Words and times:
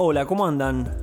Hola, 0.00 0.26
¿cómo 0.26 0.46
andan? 0.46 0.94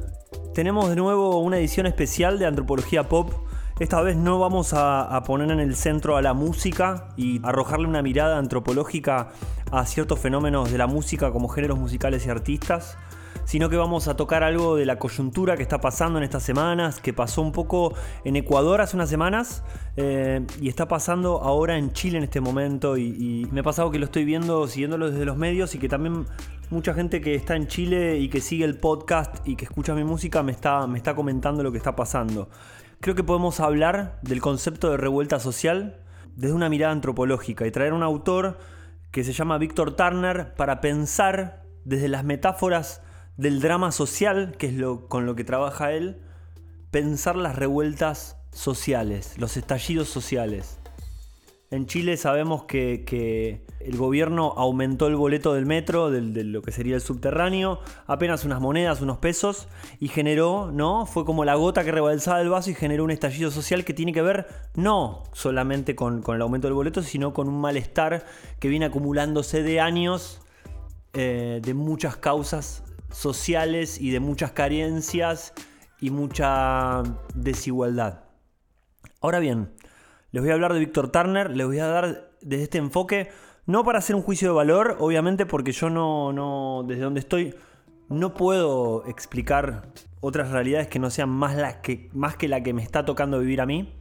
Tenemos 0.54 0.88
de 0.88 0.96
nuevo 0.96 1.40
una 1.40 1.58
edición 1.58 1.86
especial 1.86 2.40
de 2.40 2.46
Antropología 2.46 3.10
Pop. 3.10 3.30
Esta 3.78 4.02
vez 4.02 4.16
no 4.16 4.40
vamos 4.40 4.72
a, 4.74 5.22
poner 5.28 5.52
en 5.52 5.60
el 5.60 5.76
centro 5.76 6.16
a 6.16 6.22
la 6.22 6.34
música 6.34 7.10
y 7.18 7.42
arrojarle 7.44 7.88
una 7.88 8.02
mirada 8.02 8.38
antropológica 8.38 9.32
a 9.70 9.86
ciertos 9.86 10.20
fenómenos 10.20 10.72
de 10.72 10.78
la 10.78 10.88
música 10.88 11.32
como 11.32 11.50
géneros 11.50 11.78
musicales 11.78 12.26
y 12.26 12.30
artistas, 12.30 12.98
sino 13.46 13.70
que 13.70 13.78
vamos 13.78 14.08
a 14.08 14.16
tocar 14.16 14.44
algo 14.44 14.76
de 14.76 14.86
la 14.86 14.98
coyuntura 14.98 15.56
que 15.56 15.64
está 15.64 15.80
pasando 15.80 16.18
en 16.18 16.24
estas 16.24 16.44
semanas, 16.44 17.00
que 17.00 17.14
pasó 17.14 17.42
un 17.42 17.52
poco 17.52 17.94
en 18.24 18.36
Ecuador 18.36 18.82
hace 18.82 18.98
unas 18.98 19.10
semanas 19.10 19.64
eh, 19.96 20.46
y 20.60 20.68
está 20.68 20.88
pasando 20.88 21.42
ahora 21.42 21.78
en 21.78 21.94
Chile 21.94 22.18
en 22.18 22.24
este 22.24 22.42
momento 22.42 22.98
y, 22.98 23.48
me 23.52 23.62
ha 23.62 23.64
pasado 23.64 23.92
que 23.92 24.00
lo 24.00 24.06
estoy 24.06 24.26
viendo, 24.26 24.68
siguiéndolo 24.68 25.12
desde 25.12 25.24
los 25.24 25.38
medios 25.38 25.76
y 25.76 25.80
que 25.80 25.88
también 25.88 26.26
mucha 26.70 26.94
gente 26.94 27.22
que 27.22 27.36
está 27.36 27.56
en 27.56 27.68
Chile 27.68 28.18
y 28.18 28.28
que 28.28 28.42
sigue 28.42 28.66
el 28.66 28.78
podcast 28.78 29.48
y 29.48 29.56
que 29.56 29.66
escucha 29.66 29.94
mi 29.94 30.04
música 30.04 30.42
me 30.44 30.52
está, 30.52 30.88
me 30.88 30.98
está 30.98 31.16
comentando 31.16 31.64
lo 31.64 31.72
que 31.72 31.78
está 31.78 31.96
pasando. 31.96 32.50
Creo 33.00 33.16
que 33.16 33.24
podemos 33.24 33.60
hablar 33.60 34.20
del 34.24 34.42
concepto 34.42 34.90
de 34.90 34.98
revuelta 34.98 35.40
social 35.40 36.00
desde 36.36 36.56
una 36.56 36.70
mirada 36.70 36.92
antropológica 36.92 37.68
y 37.68 37.72
traer 37.72 37.94
un 37.94 38.04
autor 38.04 38.58
que 39.12 39.24
se 39.24 39.32
llama 39.32 39.58
Víctor 39.58 39.96
Turner 39.96 40.56
para 40.56 40.82
pensar 40.82 41.64
desde 41.86 42.10
las 42.10 42.24
metáforas 42.24 43.02
del 43.38 43.60
drama 43.60 43.92
social, 43.92 44.56
que 44.58 44.68
es 44.68 44.74
lo, 44.74 45.08
con 45.08 45.26
lo 45.26 45.36
que 45.36 45.44
trabaja 45.44 45.92
él, 45.92 46.22
pensar 46.92 47.36
las 47.36 47.56
revueltas 47.56 48.38
sociales, 48.52 49.36
los 49.38 49.58
estallidos 49.58 50.08
sociales. 50.08 50.80
En 51.72 51.88
Chile 51.88 52.16
sabemos 52.16 52.64
que, 52.64 53.66
el 53.82 53.98
gobierno 53.98 54.54
aumentó 54.56 55.08
el 55.08 55.16
boleto 55.16 55.54
del 55.54 55.66
metro, 55.66 56.10
de 56.10 56.44
lo 56.44 56.62
que 56.62 56.72
sería 56.72 56.96
el 56.96 57.02
subterráneo, 57.02 57.80
apenas 58.08 58.46
unas 58.46 58.62
monedas, 58.62 59.02
unos 59.02 59.18
pesos, 59.18 59.68
y 60.00 60.08
generó, 60.08 60.72
¿no? 60.72 61.06
Fue 61.06 61.26
como 61.26 61.44
la 61.44 61.56
gota 61.56 61.84
que 61.84 61.92
rebalsaba 61.92 62.42
el 62.42 62.50
vaso 62.50 62.70
y 62.72 62.76
generó 62.76 63.04
un 63.04 63.12
estallido 63.12 63.52
social 63.52 63.84
que 63.84 63.94
tiene 63.94 64.14
que 64.14 64.22
ver 64.22 64.48
no 64.76 65.24
solamente 65.34 65.96
con, 65.96 66.24
el 66.26 66.42
aumento 66.42 66.68
del 66.68 66.74
boleto, 66.74 67.04
sino 67.04 67.34
con 67.34 67.48
un 67.48 67.60
malestar 67.60 68.26
que 68.60 68.70
viene 68.70 68.86
acumulándose 68.86 69.62
de 69.62 69.82
años, 69.82 70.42
eh, 71.14 71.60
de 71.62 71.74
muchas 71.74 72.16
causas 72.16 72.85
sociales 73.16 74.00
y 74.00 74.12
de 74.12 74.20
muchas 74.20 74.52
carencias 74.52 75.54
y 76.02 76.10
mucha 76.10 77.02
desigualdad. 77.34 78.26
Ahora 79.22 79.40
bien, 79.40 79.72
les 80.32 80.44
voy 80.44 80.52
a 80.52 80.54
hablar 80.54 80.74
de 80.74 80.80
Víctor 80.80 81.10
Turner, 81.12 81.50
les 81.56 81.66
voy 81.66 81.80
a 81.80 81.88
dar 81.88 82.30
desde 82.42 82.64
este 82.64 82.78
enfoque, 82.78 83.30
no 83.66 83.86
para 83.86 84.00
hacer 84.00 84.16
un 84.16 84.22
juicio 84.22 84.50
de 84.50 84.54
valor, 84.54 84.98
obviamente 85.00 85.46
porque 85.46 85.72
yo 85.72 85.90
no, 85.90 86.34
no 86.34 86.84
desde 86.86 87.04
donde 87.04 87.22
estoy, 87.22 87.56
no 88.10 88.34
puedo 88.34 89.06
explicar 89.08 89.88
otras 90.20 90.52
realidades 90.52 90.88
que 90.88 91.00
no 91.00 91.10
sean 91.10 91.30
más, 91.30 91.56
las 91.56 91.78
que, 91.78 92.10
más 92.14 92.36
que 92.36 92.50
la 92.50 92.62
que 92.64 92.74
me 92.74 92.84
está 92.84 93.06
tocando 93.06 93.40
vivir 93.40 93.62
a 93.62 93.66
mí, 93.66 93.94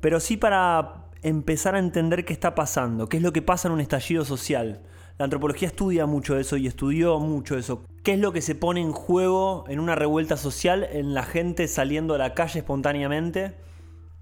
pero 0.00 0.20
sí 0.20 0.38
para 0.38 1.10
empezar 1.20 1.74
a 1.74 1.78
entender 1.78 2.24
qué 2.24 2.32
está 2.32 2.54
pasando, 2.54 3.08
qué 3.08 3.18
es 3.18 3.22
lo 3.22 3.32
que 3.32 3.42
pasa 3.42 3.68
en 3.68 3.74
un 3.74 3.80
estallido 3.80 4.24
social. 4.24 4.82
La 5.22 5.26
antropología 5.26 5.68
estudia 5.68 6.04
mucho 6.04 6.36
eso 6.36 6.56
y 6.56 6.66
estudió 6.66 7.20
mucho 7.20 7.56
eso. 7.56 7.84
¿Qué 8.02 8.14
es 8.14 8.18
lo 8.18 8.32
que 8.32 8.42
se 8.42 8.56
pone 8.56 8.80
en 8.80 8.90
juego 8.90 9.64
en 9.68 9.78
una 9.78 9.94
revuelta 9.94 10.36
social, 10.36 10.84
en 10.90 11.14
la 11.14 11.22
gente 11.22 11.68
saliendo 11.68 12.14
a 12.14 12.18
la 12.18 12.34
calle 12.34 12.58
espontáneamente? 12.58 13.54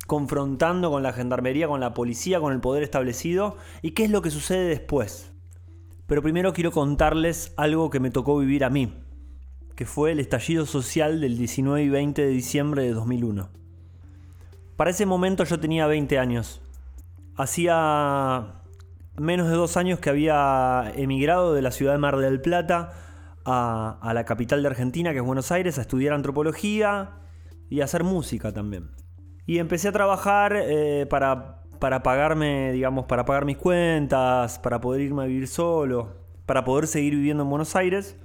confrontando 0.06 0.90
con 0.90 1.02
la 1.02 1.14
gendarmería, 1.14 1.68
con 1.68 1.80
la 1.80 1.94
policía, 1.94 2.38
con 2.38 2.52
el 2.52 2.60
poder 2.60 2.82
establecido 2.82 3.56
y 3.80 3.92
qué 3.92 4.04
es 4.04 4.10
lo 4.10 4.20
que 4.20 4.30
sucede 4.30 4.68
después. 4.68 5.32
Pero 6.06 6.20
primero 6.20 6.52
quiero 6.52 6.70
contarles 6.70 7.54
algo 7.56 7.88
que 7.88 7.98
me 7.98 8.10
tocó 8.10 8.36
vivir 8.36 8.62
a 8.62 8.68
mí, 8.68 8.92
que 9.76 9.86
fue 9.86 10.12
el 10.12 10.20
estallido 10.20 10.66
social 10.66 11.22
del 11.22 11.38
19 11.38 11.82
y 11.82 11.88
20 11.88 12.20
de 12.20 12.28
diciembre 12.28 12.82
de 12.82 12.92
2001. 12.92 13.48
Para 14.76 14.90
ese 14.90 15.06
momento 15.06 15.44
yo 15.44 15.58
tenía 15.58 15.86
20 15.86 16.18
años. 16.18 16.60
Hacía 17.36 18.59
menos 19.16 19.48
de 19.48 19.54
dos 19.54 19.76
años 19.76 19.98
que 19.98 20.10
había 20.10 20.92
emigrado 20.94 21.54
de 21.54 21.62
la 21.62 21.70
ciudad 21.70 21.92
de 21.92 21.98
Mar 21.98 22.16
del 22.16 22.40
Plata 22.40 22.92
a, 23.44 24.12
la 24.14 24.24
capital 24.24 24.62
de 24.62 24.68
Argentina, 24.68 25.12
que 25.12 25.18
es 25.18 25.24
Buenos 25.24 25.50
Aires, 25.52 25.78
a 25.78 25.82
estudiar 25.82 26.14
antropología 26.14 27.10
y 27.68 27.80
a 27.80 27.84
hacer 27.84 28.04
música 28.04 28.52
también. 28.52 28.90
Y 29.46 29.58
empecé 29.58 29.88
a 29.88 29.92
trabajar 29.92 30.54
eh, 30.56 31.06
para, 31.08 31.62
para 31.78 32.02
pagarme, 32.02 32.72
digamos, 32.72 33.06
para 33.06 33.24
pagar 33.24 33.44
mis 33.44 33.56
cuentas, 33.56 34.58
para 34.58 34.80
poder 34.80 35.00
irme 35.00 35.22
a 35.22 35.26
vivir 35.26 35.48
solo, 35.48 36.16
para 36.46 36.64
poder 36.64 36.86
seguir 36.86 37.14
viviendo 37.14 37.42
en 37.42 37.50
Buenos 37.50 37.74
Aires. 37.74 38.16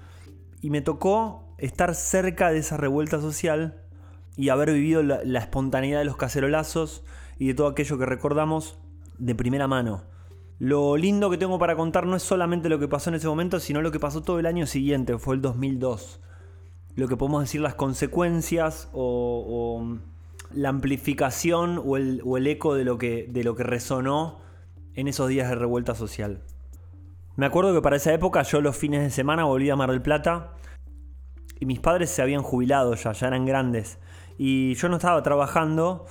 Y 0.61 0.69
me 0.69 0.81
tocó 0.81 1.55
estar 1.57 1.95
cerca 1.95 2.51
de 2.51 2.59
esa 2.59 2.77
revuelta 2.77 3.19
social 3.19 3.81
y 4.35 4.49
haber 4.49 4.73
vivido 4.73 5.01
la, 5.01 5.21
la 5.23 5.39
espontaneidad 5.39 5.99
de 5.99 6.05
los 6.05 6.17
cacerolazos 6.17 7.03
y 7.39 7.47
de 7.47 7.53
todo 7.53 7.67
aquello 7.67 7.97
que 7.97 8.05
recordamos 8.05 8.79
de 9.17 9.33
primera 9.35 9.67
mano. 9.67 10.03
Lo 10.57 10.95
lindo 10.95 11.29
que 11.29 11.37
tengo 11.37 11.59
para 11.59 11.75
contar 11.75 12.05
no 12.05 12.15
es 12.15 12.23
solamente 12.23 12.69
lo 12.69 12.79
que 12.79 12.87
pasó 12.87 13.09
en 13.09 13.15
ese 13.15 13.27
momento, 13.27 13.59
sino 13.59 13.81
lo 13.81 13.91
que 13.91 13.99
pasó 13.99 14.21
todo 14.21 14.39
el 14.39 14.45
año 14.45 14.65
siguiente, 14.67 15.17
fue 15.17 15.35
el 15.35 15.41
2002. 15.41 16.21
Lo 16.95 17.07
que 17.09 17.17
podemos 17.17 17.41
decir 17.41 17.59
las 17.59 17.75
consecuencias 17.75 18.89
o, 18.93 19.97
la 20.53 20.69
amplificación 20.69 21.81
o 21.83 21.97
el, 21.97 22.47
eco 22.47 22.73
de 22.73 22.85
lo, 22.85 22.97
que, 22.97 23.27
de 23.29 23.43
lo 23.43 23.55
que 23.55 23.63
resonó 23.63 24.39
en 24.93 25.09
esos 25.09 25.27
días 25.27 25.49
de 25.49 25.55
revuelta 25.55 25.93
social. 25.93 26.41
Me 27.35 27.45
acuerdo 27.45 27.73
que 27.73 27.81
para 27.81 27.97
esa 27.97 28.13
época 28.13 28.43
yo 28.43 28.61
los 28.61 28.77
fines 28.77 29.01
de 29.01 29.09
semana 29.09 29.43
volvía 29.43 29.73
a 29.73 29.75
Mar 29.75 29.91
del 29.91 30.01
Plata 30.01 30.53
y 31.59 31.65
mis 31.65 31.81
padres 31.81 32.09
se 32.09 32.21
habían 32.21 32.43
jubilado 32.43 32.95
ya, 32.95 33.11
ya 33.11 33.27
eran 33.27 33.45
grandes. 33.45 33.99
Y 34.37 34.75
yo 34.75 34.87
no 34.87 34.95
estaba 34.95 35.21
trabajando 35.21 36.05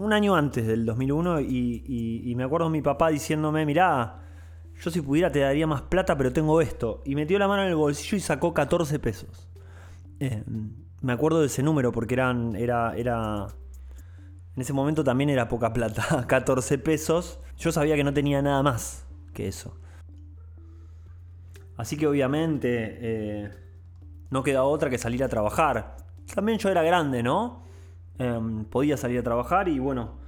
un 0.00 0.12
año 0.12 0.34
antes 0.34 0.66
del 0.66 0.86
2001 0.86 1.40
y, 1.40 2.32
me 2.36 2.44
acuerdo 2.44 2.70
mi 2.70 2.82
papá 2.82 3.10
diciéndome, 3.10 3.66
mirá, 3.66 4.22
yo 4.80 4.90
si 4.90 5.00
pudiera 5.02 5.30
te 5.30 5.40
daría 5.40 5.66
más 5.66 5.82
plata 5.82 6.16
pero 6.16 6.32
tengo 6.32 6.60
esto. 6.60 7.02
Y 7.04 7.14
metió 7.14 7.38
la 7.38 7.48
mano 7.48 7.62
en 7.62 7.68
el 7.68 7.76
bolsillo 7.76 8.16
y 8.16 8.20
sacó 8.20 8.54
14 8.54 8.98
pesos. 8.98 9.48
Eh, 10.18 10.42
me 11.02 11.12
acuerdo 11.12 11.40
de 11.40 11.46
ese 11.46 11.62
número 11.62 11.92
porque 11.92 12.14
eran, 12.14 12.56
era, 12.56 12.94
era 12.96 13.46
en 14.56 14.62
ese 14.62 14.72
momento 14.72 15.04
también 15.04 15.30
era 15.30 15.48
poca 15.48 15.72
plata, 15.72 16.24
14 16.26 16.78
pesos. 16.78 17.40
Yo 17.58 17.72
sabía 17.72 17.96
que 17.96 18.04
no 18.04 18.14
tenía 18.14 18.42
nada 18.42 18.62
más 18.62 19.06
que 19.34 19.48
eso. 19.48 19.76
Así 21.76 21.96
que 21.96 22.06
obviamente 22.06 22.98
eh, 23.00 23.50
no 24.30 24.42
queda 24.42 24.64
otra 24.64 24.90
que 24.90 24.98
salir 24.98 25.22
a 25.24 25.28
trabajar. 25.28 25.96
También 26.34 26.58
yo 26.58 26.68
era 26.68 26.82
grande, 26.82 27.22
¿no? 27.22 27.69
Em, 28.20 28.66
podía 28.66 28.98
salir 28.98 29.18
a 29.18 29.22
trabajar 29.22 29.66
y 29.68 29.78
bueno, 29.78 30.18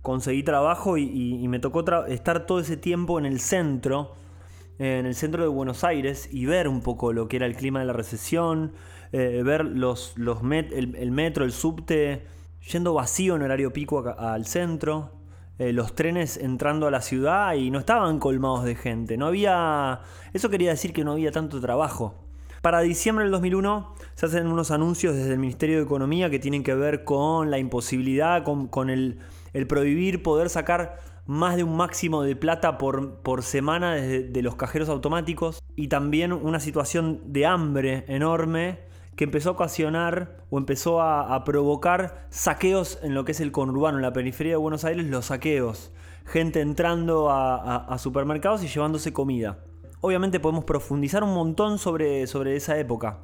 conseguí 0.00 0.42
trabajo 0.42 0.96
y, 0.96 1.46
me 1.46 1.58
tocó 1.58 1.84
estar 2.06 2.46
todo 2.46 2.58
ese 2.58 2.78
tiempo 2.78 3.18
en 3.18 3.26
el 3.26 3.38
centro, 3.38 4.14
en 4.78 5.04
el 5.04 5.14
centro 5.14 5.42
de 5.42 5.48
Buenos 5.48 5.84
Aires 5.84 6.30
y 6.32 6.46
ver 6.46 6.68
un 6.68 6.80
poco 6.80 7.12
lo 7.12 7.28
que 7.28 7.36
era 7.36 7.44
el 7.44 7.54
clima 7.54 7.80
de 7.80 7.84
la 7.84 7.92
recesión, 7.92 8.72
eh, 9.12 9.42
ver 9.44 9.66
los, 9.66 10.16
los 10.16 10.38
el 10.42 11.10
metro, 11.10 11.44
el 11.44 11.52
subte 11.52 12.26
yendo 12.72 12.94
vacío 12.94 13.36
en 13.36 13.42
horario 13.42 13.74
pico 13.74 14.02
al 14.16 14.46
centro, 14.46 15.12
eh, 15.58 15.74
los 15.74 15.94
trenes 15.94 16.38
entrando 16.38 16.86
a 16.86 16.90
la 16.90 17.02
ciudad 17.02 17.52
y 17.54 17.70
no 17.70 17.78
estaban 17.78 18.20
colmados 18.20 18.64
de 18.64 18.74
gente. 18.74 19.18
No 19.18 19.26
había. 19.26 20.00
Eso 20.32 20.48
quería 20.48 20.70
decir 20.70 20.94
que 20.94 21.04
no 21.04 21.12
había 21.12 21.30
tanto 21.30 21.60
trabajo. 21.60 22.27
Para 22.68 22.80
diciembre 22.80 23.24
del 23.24 23.32
2001 23.32 23.94
se 24.14 24.26
hacen 24.26 24.46
unos 24.46 24.70
anuncios 24.70 25.14
desde 25.14 25.32
el 25.32 25.38
Ministerio 25.38 25.78
de 25.78 25.84
Economía 25.84 26.28
que 26.28 26.38
tienen 26.38 26.62
que 26.62 26.74
ver 26.74 27.02
con 27.02 27.50
la 27.50 27.58
imposibilidad, 27.58 28.44
con, 28.44 28.90
el, 28.90 29.20
prohibir 29.66 30.22
poder 30.22 30.50
sacar 30.50 30.98
más 31.24 31.56
de 31.56 31.64
un 31.64 31.74
máximo 31.74 32.22
de 32.22 32.36
plata 32.36 32.76
por, 32.76 33.42
semana 33.42 33.94
de 33.94 34.42
los 34.42 34.54
cajeros 34.56 34.90
automáticos 34.90 35.62
y 35.76 35.88
también 35.88 36.30
una 36.30 36.60
situación 36.60 37.22
de 37.32 37.46
hambre 37.46 38.04
enorme 38.06 38.80
que 39.16 39.24
empezó 39.24 39.48
a 39.48 39.52
ocasionar 39.52 40.44
o 40.50 40.58
empezó 40.58 41.00
a, 41.00 41.42
provocar 41.44 42.26
saqueos 42.28 42.98
en 43.02 43.14
lo 43.14 43.24
que 43.24 43.32
es 43.32 43.40
el 43.40 43.50
conurbano, 43.50 43.96
en 43.96 44.02
la 44.02 44.12
periferia 44.12 44.52
de 44.52 44.56
Buenos 44.58 44.84
Aires, 44.84 45.06
los 45.06 45.24
saqueos. 45.24 45.90
Gente 46.26 46.60
entrando 46.60 47.30
a, 47.30 47.96
supermercados 47.96 48.62
y 48.62 48.68
llevándose 48.68 49.14
comida. 49.14 49.56
Obviamente 50.00 50.40
podemos 50.40 50.64
profundizar 50.64 51.22
un 51.24 51.34
montón 51.34 51.78
sobre, 51.78 52.26
sobre 52.26 52.56
esa 52.56 52.78
época. 52.78 53.18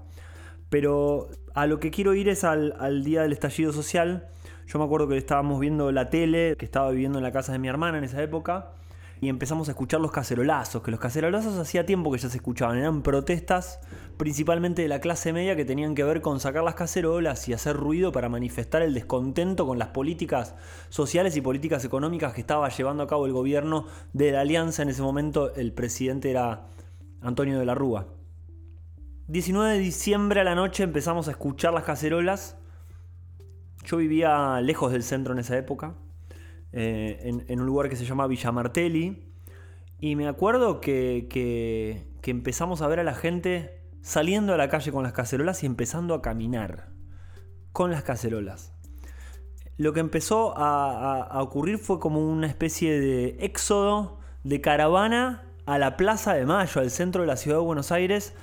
Pero 0.69 1.29
a 1.55 1.67
lo 1.67 1.79
que 1.79 1.91
quiero 1.91 2.15
ir 2.15 2.29
es 2.29 2.45
al, 2.45 2.75
al, 2.79 3.05
día 3.05 3.23
del 3.23 3.33
estallido 3.33 3.73
social. 3.73 4.29
Yo 4.67 4.79
me 4.79 4.85
acuerdo 4.85 5.09
que 5.09 5.17
estábamos 5.17 5.61
viendo 5.61 5.93
la 5.93 6.11
tele, 6.11 6.57
que 6.59 6.65
estaba 6.65 6.91
viviendo 6.91 7.19
en 7.19 7.25
la 7.25 7.33
casa 7.33 7.53
de 7.53 7.59
mi 7.59 7.69
hermana 7.69 7.99
en 7.99 8.05
esa 8.05 8.23
época 8.23 8.73
y 9.25 9.31
empezamos 9.31 9.69
a 9.69 9.73
escuchar 9.73 10.01
los 10.01 10.13
cacerolazos, 10.13 10.83
que 10.83 10.91
los 10.91 11.01
cacerolazos 11.01 11.57
hacía 11.57 11.87
tiempo 11.87 12.13
que 12.13 12.19
ya 12.19 12.29
se 12.29 12.37
escuchaban, 12.37 12.77
eran 12.77 13.03
protestas 13.03 13.81
principalmente 14.19 14.83
de 14.83 14.89
la 14.89 15.01
clase 15.01 15.33
media 15.33 15.57
que 15.57 15.65
tenían 15.65 15.95
que 15.95 16.05
ver 16.05 16.21
con 16.21 16.41
sacar 16.41 16.63
las 16.63 16.75
cacerolas 16.75 17.49
y 17.49 17.55
hacer 17.55 17.75
ruido 17.75 18.13
para 18.13 18.29
manifestar 18.29 18.83
el 18.83 18.93
descontento 18.93 19.67
con 19.67 19.79
las 19.79 19.89
políticas 19.89 20.55
sociales 20.91 21.37
y 21.37 21.41
políticas 21.41 21.87
económicas 21.87 22.35
que 22.35 22.43
estaba 22.43 22.69
llevando 22.69 23.03
a 23.03 23.07
cabo 23.07 23.25
el 23.25 23.33
gobierno 23.33 23.87
de 24.13 24.33
la 24.33 24.43
alianza. 24.43 24.83
En 24.83 24.91
ese 24.91 25.01
momento 25.01 25.55
el 25.55 25.73
presidente 25.73 26.31
era 26.31 26.67
Antonio 27.23 27.59
de 27.59 27.65
la 27.65 27.75
Rúa. 27.75 28.09
19 29.29 29.73
de 29.73 29.79
diciembre 29.79 30.43
a 30.43 30.45
la 30.45 30.55
noche 30.55 30.83
empezamos 30.83 31.29
a 31.29 31.31
escuchar 31.31 31.73
las 31.73 31.85
cacerolas. 31.85 32.59
Yo 33.85 33.97
vivía 33.97 34.61
lejos 34.61 34.93
del 34.93 35.03
centro 35.03 35.33
en 35.33 35.39
esa 35.39 35.57
época, 35.57 35.95
eh, 36.77 37.45
en, 37.47 37.61
un 37.61 37.67
lugar 37.67 37.89
que 37.89 37.97
se 37.97 38.05
llama 38.05 38.27
Villa 38.27 38.51
Martelli. 38.51 39.31
Y 40.01 40.17
me 40.17 40.27
acuerdo 40.27 40.81
que, 40.81 41.29
que, 41.31 42.31
empezamos 42.31 42.83
a 42.83 42.89
ver 42.89 43.01
a 43.01 43.05
la 43.05 43.15
gente 43.15 43.81
saliendo 44.03 44.53
a 44.53 44.57
la 44.57 44.69
calle 44.69 44.91
con 44.91 45.03
las 45.03 45.13
cacerolas 45.13 45.63
y 45.63 45.67
empezando 45.67 46.15
a 46.15 46.21
caminar 46.21 46.89
con 47.73 47.91
las 47.91 48.03
cacerolas. 48.03 48.73
Lo 49.77 49.93
que 49.93 50.01
empezó 50.01 50.55
a 50.57 51.41
ocurrir 51.43 51.79
fue 51.79 51.99
como 52.01 52.21
una 52.21 52.47
especie 52.47 52.99
de 53.01 53.37
éxodo 53.41 54.19
de 54.43 54.61
caravana 54.61 55.43
a 55.67 55.79
la 55.79 55.97
Plaza 55.97 56.35
de 56.35 56.45
Mayo, 56.45 56.81
al 56.81 56.91
centro 56.91 57.23
de 57.23 57.27
la 57.27 57.37
ciudad 57.37 57.59
de 57.59 57.65
Buenos 57.65 57.91
Aires, 57.91 58.35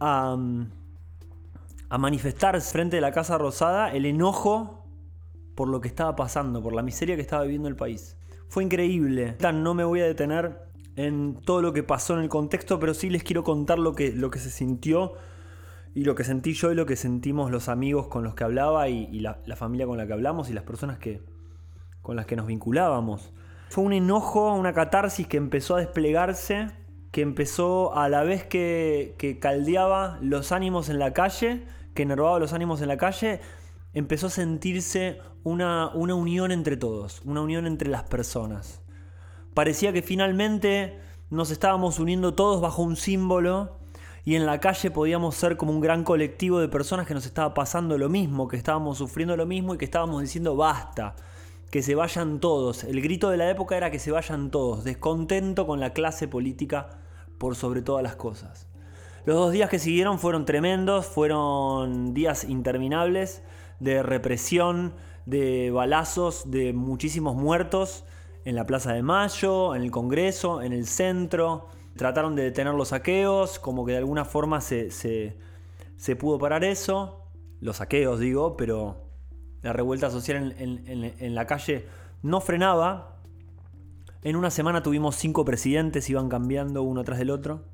a, 0.00 0.36
a 1.88 1.98
manifestar 1.98 2.60
frente 2.60 2.96
de 2.96 3.02
la 3.02 3.12
Casa 3.12 3.38
Rosada 3.38 3.92
el 3.92 4.06
enojo 4.06 4.79
por 5.60 5.68
lo 5.68 5.82
que 5.82 5.88
estaba 5.88 6.16
pasando, 6.16 6.62
por 6.62 6.72
la 6.72 6.80
miseria 6.80 7.16
que 7.16 7.20
estaba 7.20 7.42
viviendo 7.42 7.68
el 7.68 7.76
país. 7.76 8.16
Fue 8.48 8.64
increíble. 8.64 9.36
No 9.52 9.74
me 9.74 9.84
voy 9.84 10.00
a 10.00 10.06
detener 10.06 10.58
en 10.96 11.34
todo 11.34 11.60
lo 11.60 11.74
que 11.74 11.82
pasó 11.82 12.14
en 12.14 12.20
el 12.20 12.30
contexto, 12.30 12.80
pero 12.80 12.94
sí 12.94 13.10
les 13.10 13.22
quiero 13.22 13.44
contar 13.44 13.78
lo 13.78 13.94
que, 13.94 14.10
lo 14.10 14.30
que 14.30 14.38
se 14.38 14.48
sintió 14.48 15.12
y 15.94 16.04
lo 16.04 16.14
que 16.14 16.24
sentí 16.24 16.54
yo 16.54 16.72
y 16.72 16.74
lo 16.74 16.86
que 16.86 16.96
sentimos 16.96 17.50
los 17.50 17.68
amigos 17.68 18.08
con 18.08 18.24
los 18.24 18.34
que 18.34 18.44
hablaba 18.44 18.88
y, 18.88 19.20
la, 19.20 19.36
familia 19.54 19.86
con 19.86 19.98
la 19.98 20.06
que 20.06 20.14
hablamos 20.14 20.48
y 20.48 20.54
las 20.54 20.64
personas 20.64 20.96
que, 20.96 21.20
con 22.00 22.16
las 22.16 22.24
que 22.24 22.36
nos 22.36 22.46
vinculábamos. 22.46 23.34
Fue 23.68 23.84
un 23.84 23.92
enojo, 23.92 24.54
una 24.54 24.72
catarsis 24.72 25.26
que 25.26 25.36
empezó 25.36 25.76
a 25.76 25.80
desplegarse 25.80 26.68
que 27.10 27.20
empezó 27.20 27.94
a 27.94 28.08
la 28.08 28.22
vez 28.22 28.44
que, 28.44 29.38
caldeaba 29.42 30.18
los 30.22 30.52
ánimos 30.52 30.88
en 30.88 30.98
la 30.98 31.12
calle, 31.12 31.66
que 31.92 32.04
enervaba 32.04 32.38
los 32.38 32.54
ánimos 32.54 32.80
en 32.80 32.88
la 32.88 32.96
calle, 32.96 33.42
empezó 33.92 34.28
a 34.28 34.30
sentirse 34.30 35.20
una, 35.44 35.90
una 35.94 36.14
unión 36.14 36.52
entre 36.52 36.76
todos, 36.76 37.22
una 37.24 37.40
unión 37.40 37.66
entre 37.66 37.88
las 37.88 38.04
personas. 38.04 38.82
Parecía 39.54 39.92
que 39.92 40.02
finalmente 40.02 40.98
nos 41.30 41.50
estábamos 41.50 41.98
uniendo 41.98 42.34
todos 42.34 42.60
bajo 42.60 42.82
un 42.82 42.96
símbolo 42.96 43.78
y 44.24 44.34
en 44.34 44.46
la 44.46 44.60
calle 44.60 44.90
podíamos 44.90 45.34
ser 45.34 45.56
como 45.56 45.72
un 45.72 45.80
gran 45.80 46.04
colectivo 46.04 46.60
de 46.60 46.68
personas 46.68 47.06
que 47.06 47.14
nos 47.14 47.26
estaba 47.26 47.54
pasando 47.54 47.96
lo 47.98 48.08
mismo, 48.08 48.48
que 48.48 48.56
estábamos 48.56 48.98
sufriendo 48.98 49.36
lo 49.36 49.46
mismo 49.46 49.74
y 49.74 49.78
que 49.78 49.84
estábamos 49.84 50.20
diciendo 50.20 50.56
basta, 50.56 51.16
que 51.70 51.82
se 51.82 51.94
vayan 51.94 52.40
todos. 52.40 52.84
El 52.84 53.00
grito 53.00 53.30
de 53.30 53.36
la 53.36 53.48
época 53.48 53.76
era 53.76 53.90
que 53.90 53.98
se 53.98 54.10
vayan 54.10 54.50
todos, 54.50 54.84
descontento 54.84 55.66
con 55.66 55.80
la 55.80 55.92
clase 55.92 56.28
política 56.28 56.90
por 57.38 57.56
sobre 57.56 57.80
todas 57.82 58.02
las 58.02 58.16
cosas. 58.16 58.66
Los 59.24 59.36
dos 59.36 59.52
días 59.52 59.70
que 59.70 59.78
siguieron 59.78 60.18
fueron 60.18 60.44
tremendos, 60.44 61.06
fueron 61.06 62.14
días 62.14 62.44
interminables 62.44 63.42
de 63.78 64.02
represión, 64.02 64.94
de 65.30 65.70
balazos, 65.70 66.50
de 66.50 66.72
muchísimos 66.72 67.36
muertos 67.36 68.04
en 68.44 68.56
la 68.56 68.66
Plaza 68.66 68.92
de 68.92 69.02
Mayo, 69.02 69.74
en 69.74 69.82
el 69.82 69.90
Congreso, 69.90 70.60
en 70.60 70.72
el 70.72 70.86
centro. 70.86 71.68
Trataron 71.96 72.34
de 72.34 72.42
detener 72.42 72.74
los 72.74 72.88
saqueos, 72.88 73.58
como 73.58 73.86
que 73.86 73.92
de 73.92 73.98
alguna 73.98 74.24
forma 74.24 74.60
se, 74.60 74.90
se, 74.90 76.16
pudo 76.16 76.38
parar 76.38 76.64
eso. 76.64 77.24
Los 77.60 77.76
saqueos, 77.76 78.18
digo, 78.18 78.56
pero 78.56 79.04
la 79.62 79.72
revuelta 79.72 80.10
social 80.10 80.54
en, 80.58 81.14
en 81.18 81.34
la 81.34 81.46
calle 81.46 81.86
no 82.22 82.40
frenaba. 82.40 83.20
En 84.22 84.36
una 84.36 84.50
semana 84.50 84.82
tuvimos 84.82 85.16
cinco 85.16 85.44
presidentes, 85.44 86.10
iban 86.10 86.28
cambiando 86.28 86.82
uno 86.82 87.04
tras 87.04 87.18
del 87.18 87.30
otro. 87.30 87.64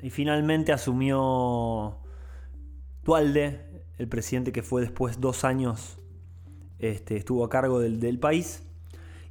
Y 0.00 0.10
finalmente 0.10 0.72
asumió 0.72 1.98
Dualde, 3.04 3.84
el 3.98 4.08
presidente 4.08 4.52
que 4.52 4.62
fue 4.62 4.80
después 4.82 5.20
dos 5.20 5.44
años, 5.44 5.98
este, 6.82 7.16
estuvo 7.16 7.44
a 7.44 7.48
cargo 7.48 7.80
del, 7.80 8.18
país. 8.18 8.62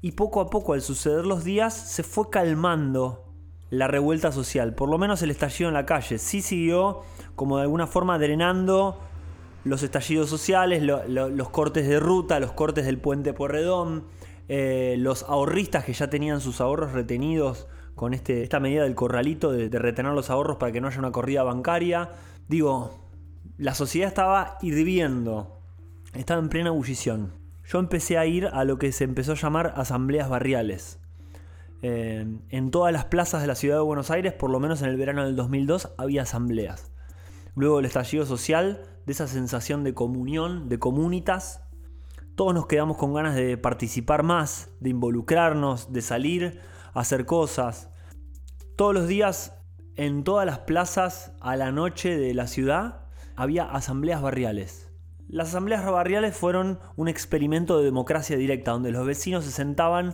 Y 0.01 0.13
poco 0.13 0.41
a 0.41 0.49
poco, 0.49 0.73
al 0.73 0.81
suceder 0.81 1.25
los 1.25 1.43
días, 1.43 1.73
se 1.75 2.01
fue 2.01 2.29
calmando 2.31 3.25
la 3.69 3.87
revuelta 3.87 4.31
social, 4.31 4.73
por 4.73 4.89
lo 4.89 4.97
menos 4.97 5.21
el 5.21 5.29
estallido 5.29 5.69
en 5.69 5.75
la 5.75 5.85
calle. 5.85 6.17
Sí 6.17 6.41
siguió 6.41 7.01
como 7.35 7.57
de 7.57 7.63
alguna 7.63 7.85
forma 7.87 8.17
drenando 8.17 8.99
los 9.63 9.83
estallidos 9.83 10.29
sociales, 10.29 10.81
los 10.81 11.49
cortes 11.49 11.87
de 11.87 11.99
ruta, 11.99 12.39
los 12.39 12.51
cortes 12.53 12.85
del 12.85 12.97
puente 12.97 13.33
Porredón, 13.33 14.05
eh, 14.47 14.95
los 14.97 15.23
ahorristas 15.23 15.85
que 15.85 15.93
ya 15.93 16.09
tenían 16.09 16.41
sus 16.41 16.59
ahorros 16.61 16.93
retenidos 16.93 17.67
con 17.95 18.13
este, 18.13 18.43
esta 18.43 18.59
medida 18.59 18.83
del 18.83 18.95
corralito 18.95 19.51
de, 19.51 19.69
retener 19.77 20.13
los 20.13 20.29
ahorros 20.29 20.57
para 20.57 20.71
que 20.71 20.81
no 20.81 20.87
haya 20.87 20.99
una 20.99 21.11
corrida 21.11 21.43
bancaria. 21.43 22.11
Digo, 22.47 23.07
la 23.57 23.75
sociedad 23.75 24.07
estaba 24.07 24.57
hirviendo, 24.61 25.61
estaba 26.13 26.41
en 26.41 26.49
plena 26.49 26.69
ebullición. 26.69 27.40
Yo 27.71 27.79
empecé 27.79 28.17
a 28.17 28.25
ir 28.25 28.47
a 28.47 28.65
lo 28.65 28.77
que 28.77 28.91
se 28.91 29.05
empezó 29.05 29.31
a 29.31 29.35
llamar 29.35 29.73
asambleas 29.77 30.27
barriales. 30.27 30.99
Eh, 31.81 32.27
en 32.49 32.69
todas 32.69 32.91
las 32.91 33.05
plazas 33.05 33.39
de 33.39 33.47
la 33.47 33.55
ciudad 33.55 33.77
de 33.77 33.81
Buenos 33.81 34.11
Aires, 34.11 34.33
por 34.33 34.49
lo 34.49 34.59
menos 34.59 34.81
en 34.81 34.89
el 34.89 34.97
verano 34.97 35.23
del 35.23 35.37
2002, 35.37 35.93
había 35.97 36.23
asambleas. 36.23 36.91
Luego 37.55 37.77
del 37.77 37.85
estallido 37.85 38.25
social, 38.25 38.81
de 39.05 39.13
esa 39.13 39.25
sensación 39.25 39.85
de 39.85 39.93
comunión, 39.93 40.67
de 40.67 40.79
comunitas, 40.79 41.63
todos 42.35 42.53
nos 42.53 42.67
quedamos 42.67 42.97
con 42.97 43.13
ganas 43.13 43.35
de 43.35 43.57
participar 43.57 44.23
más, 44.23 44.69
de 44.81 44.89
involucrarnos, 44.89 45.93
de 45.93 46.01
salir 46.01 46.59
hacer 46.93 47.25
cosas. 47.25 47.89
Todos 48.75 48.93
los 48.93 49.07
días, 49.07 49.55
en 49.95 50.25
todas 50.25 50.45
las 50.45 50.59
plazas 50.59 51.31
a 51.39 51.55
la 51.55 51.71
noche 51.71 52.17
de 52.17 52.33
la 52.33 52.47
ciudad, 52.47 53.05
había 53.37 53.63
asambleas 53.63 54.21
barriales. 54.21 54.90
Las 55.31 55.47
asambleas 55.47 55.89
barriales 55.89 56.35
fueron 56.35 56.79
un 56.97 57.07
experimento 57.07 57.77
de 57.77 57.85
democracia 57.85 58.35
directa, 58.35 58.71
donde 58.71 58.91
los 58.91 59.05
vecinos 59.05 59.45
se 59.45 59.51
sentaban 59.51 60.13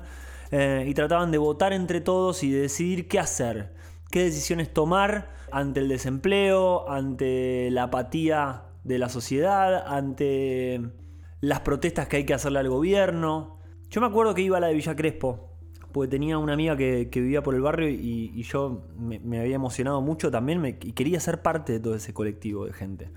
eh, 0.51 0.85
y 0.87 0.93
trataban 0.93 1.31
de 1.31 1.39
votar 1.39 1.73
entre 1.73 2.01
todos 2.01 2.43
y 2.43 2.51
de 2.51 2.61
decidir 2.61 3.07
qué 3.07 3.17
hacer, 3.17 3.73
qué 4.11 4.25
decisiones 4.25 4.71
tomar 4.71 5.31
ante 5.51 5.79
el 5.79 5.87
desempleo, 5.87 6.87
ante 6.87 7.71
la 7.71 7.83
apatía 7.83 8.65
de 8.83 8.99
la 8.99 9.09
sociedad, 9.09 9.87
ante 9.87 10.81
las 11.41 11.61
protestas 11.61 12.07
que 12.07 12.17
hay 12.17 12.25
que 12.25 12.35
hacerle 12.35 12.59
al 12.59 12.69
gobierno. 12.69 13.57
Yo 13.89 14.01
me 14.01 14.07
acuerdo 14.07 14.35
que 14.35 14.43
iba 14.43 14.57
a 14.57 14.59
la 14.59 14.67
de 14.67 14.75
Villa 14.75 14.95
Crespo, 14.95 15.49
porque 15.93 16.09
tenía 16.09 16.37
una 16.37 16.53
amiga 16.53 16.77
que, 16.77 17.09
vivía 17.11 17.41
por 17.41 17.55
el 17.55 17.61
barrio 17.61 17.89
y, 17.89 18.43
yo 18.43 18.83
me, 18.95 19.39
había 19.39 19.55
emocionado 19.55 19.99
mucho 19.99 20.29
también 20.29 20.63
y 20.79 20.91
quería 20.91 21.19
ser 21.19 21.41
parte 21.41 21.73
de 21.73 21.79
todo 21.79 21.95
ese 21.95 22.13
colectivo 22.13 22.67
de 22.67 22.73
gente. 22.73 23.09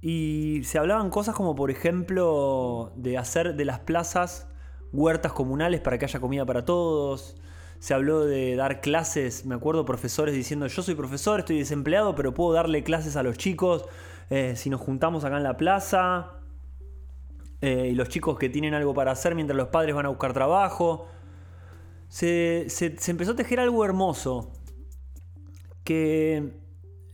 Y 0.00 0.62
se 0.64 0.78
hablaban 0.78 1.10
cosas 1.10 1.34
como, 1.34 1.54
por 1.54 1.70
ejemplo, 1.70 2.92
de 2.96 3.18
hacer 3.18 3.56
de 3.56 3.64
las 3.64 3.80
plazas 3.80 4.48
huertas 4.92 5.32
comunales 5.32 5.80
para 5.80 5.98
que 5.98 6.04
haya 6.04 6.20
comida 6.20 6.46
para 6.46 6.64
todos. 6.64 7.36
Se 7.78 7.94
habló 7.94 8.24
de 8.24 8.56
dar 8.56 8.80
clases, 8.80 9.46
me 9.46 9.54
acuerdo 9.54 9.84
profesores 9.84 10.34
diciendo, 10.34 10.66
yo 10.66 10.82
soy 10.82 10.94
profesor, 10.94 11.40
estoy 11.40 11.58
desempleado, 11.58 12.14
pero 12.14 12.34
puedo 12.34 12.52
darle 12.52 12.82
clases 12.82 13.16
a 13.16 13.22
los 13.22 13.38
chicos 13.38 13.84
eh, 14.30 14.54
si 14.56 14.70
nos 14.70 14.80
juntamos 14.80 15.24
acá 15.24 15.36
en 15.36 15.42
la 15.44 15.56
plaza. 15.56 16.38
Eh, 17.60 17.88
y 17.90 17.94
los 17.94 18.08
chicos 18.08 18.38
que 18.38 18.48
tienen 18.48 18.74
algo 18.74 18.94
para 18.94 19.10
hacer 19.10 19.34
mientras 19.34 19.56
los 19.56 19.68
padres 19.68 19.94
van 19.94 20.06
a 20.06 20.10
buscar 20.10 20.32
trabajo. 20.32 21.08
Se, 22.08 22.66
empezó 23.06 23.32
a 23.32 23.36
tejer 23.36 23.60
algo 23.60 23.84
hermoso 23.84 24.52
que 25.84 26.56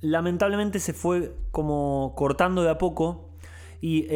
lamentablemente 0.05 0.81
se 0.81 0.93
fue 0.93 1.35
como 1.51 2.13
cortando 2.15 2.63
de 2.63 2.69
a 2.69 2.77
poco 2.77 3.31
y 3.81 4.07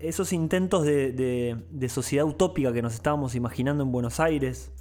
esos 0.00 0.32
intentos 0.32 0.84
de, 0.84 1.88
sociedad 1.88 2.24
utópica 2.24 2.72
que 2.72 2.80
nos 2.80 2.94
estábamos 2.94 3.34
imaginando 3.34 3.84
en 3.84 3.92
Buenos 3.92 4.18
Aires 4.18 4.72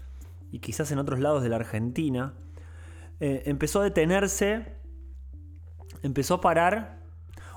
y 0.50 0.60
quizás 0.60 0.92
en 0.92 1.00
otros 1.00 1.20
lados 1.20 1.44
de 1.44 1.50
la 1.50 1.58
Argentina, 1.58 2.36
eh, 3.20 3.44
empezó 3.48 3.82
a 3.82 3.84
detenerse, 3.84 4.78
empezó 6.04 6.36
a 6.36 6.42
parar 6.42 7.02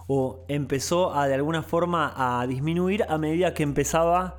o 0.08 0.44
empezó 0.48 1.14
a 1.14 1.28
de 1.28 1.34
alguna 1.34 1.62
forma 1.62 2.14
a 2.16 2.44
disminuir 2.48 3.04
a 3.08 3.16
medida 3.16 3.54
que 3.54 3.62
empezaba 3.62 4.38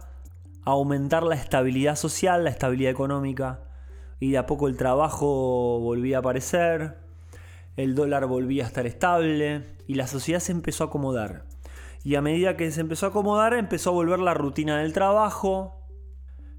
a 0.66 0.72
aumentar 0.72 1.24
la 1.24 1.36
estabilidad 1.36 1.96
social, 1.96 2.44
la 2.44 2.50
estabilidad 2.50 2.92
económica 2.92 3.62
y 4.20 4.32
de 4.32 4.38
a 4.38 4.46
poco 4.46 4.68
el 4.68 4.76
trabajo 4.76 5.80
volvía 5.80 6.18
a 6.18 6.20
aparecer, 6.20 7.07
el 7.78 7.96
dólar 7.96 8.26
volvía 8.26 8.66
a 8.66 8.68
estar 8.68 8.86
estable 8.86 9.64
y 9.88 9.96
la 9.96 10.08
sociedad 10.08 10.42
se 10.42 10.52
empezó 10.52 10.84
a 10.84 10.88
acomodar. 10.88 11.46
Y 12.04 12.16
a 12.16 12.22
medida 12.22 12.58
que 12.58 12.70
se 12.72 12.82
empezó 12.82 13.06
a 13.06 13.10
acomodar 13.10 13.54
empezó 13.54 13.92
a 13.92 13.94
volver 13.94 14.20
la 14.20 14.34
rutina 14.34 14.80
del 14.80 14.92
trabajo, 14.92 15.88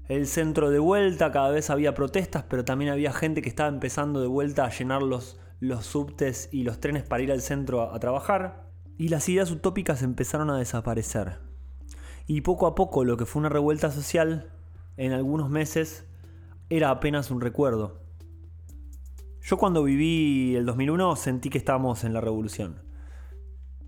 el 0.07 0.25
centro 0.25 0.71
de 0.71 0.79
vuelta, 0.79 1.31
cada 1.31 1.51
vez 1.51 1.69
había 1.69 1.93
protestas, 1.93 2.45
pero 2.49 2.65
también 2.65 2.91
había 2.91 3.13
gente 3.13 3.43
que 3.43 3.49
estaba 3.49 3.69
empezando 3.69 4.21
de 4.21 4.27
vuelta 4.27 4.65
a 4.65 4.71
llenar 4.71 5.03
los, 5.03 5.39
los 5.59 5.85
subtes 5.85 6.49
y 6.51 6.63
los 6.63 6.79
trenes 6.79 7.03
para 7.03 7.21
ir 7.21 7.31
al 7.31 7.41
centro 7.41 7.93
a 7.93 7.99
trabajar 7.99 8.69
y 8.99 9.07
las 9.07 9.29
ideas 9.29 9.49
utópicas 9.49 10.03
empezaron 10.03 10.49
a 10.49 10.57
desaparecer. 10.57 11.39
Y 12.27 12.41
poco 12.41 12.67
a 12.67 12.75
poco 12.75 13.05
lo 13.05 13.15
que 13.15 13.25
fue 13.25 13.39
una 13.39 13.49
revuelta 13.49 13.91
social, 13.91 14.51
en 14.97 15.13
algunos 15.13 15.49
meses, 15.49 16.05
era 16.69 16.89
apenas 16.89 17.31
un 17.31 17.39
recuerdo. 17.39 18.01
Yo 19.41 19.57
cuando 19.57 19.83
viví 19.83 20.55
el 20.55 20.65
2001 20.65 21.15
sentí 21.15 21.49
que 21.49 21.57
estábamos 21.57 22.03
en 22.03 22.13
la 22.13 22.21
revolución. 22.21 22.83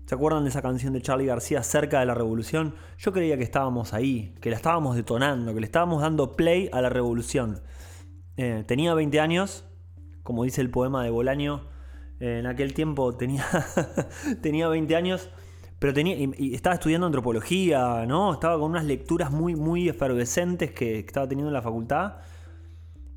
¿Se 0.06 0.14
acuerdan 0.14 0.44
de 0.44 0.50
esa 0.50 0.62
canción 0.62 0.92
de 0.92 1.00
Charlie 1.00 1.26
García 1.26 1.62
cerca 1.62 2.00
de 2.00 2.06
la 2.06 2.14
revolución? 2.14 2.74
Yo 2.98 3.12
creía 3.12 3.36
que 3.36 3.44
estábamos 3.44 3.94
ahí, 3.94 4.34
que 4.40 4.50
la 4.50 4.56
estábamos 4.56 4.96
detonando, 4.96 5.54
que 5.54 5.60
le 5.60 5.66
estábamos 5.66 6.02
dando 6.02 6.36
play 6.36 6.68
a 6.72 6.80
la 6.80 6.88
revolución. 6.88 7.62
Eh, 8.36 8.64
tenía 8.66 8.94
20 8.94 9.20
años, 9.20 9.64
como 10.22 10.44
dice 10.44 10.60
el 10.60 10.70
poema 10.70 11.04
de 11.04 11.10
Bolaño, 11.10 11.68
en 12.18 12.46
aquel 12.46 12.74
tiempo 12.74 13.16
tenía, 13.16 13.44
tenía 14.42 14.68
20 14.68 14.96
años, 14.96 15.30
pero 15.78 15.92
tenía, 15.92 16.16
y, 16.16 16.54
estaba 16.54 16.74
estudiando 16.74 17.06
antropología, 17.06 18.04
¿no? 18.06 18.32
Estaba 18.34 18.58
con 18.58 18.70
unas 18.70 18.84
lecturas 18.84 19.30
muy, 19.30 19.56
muy 19.56 19.88
efervescentes 19.88 20.72
que 20.72 21.00
estaba 21.00 21.26
teniendo 21.26 21.48
en 21.48 21.54
la 21.54 21.62
facultad. 21.62 22.18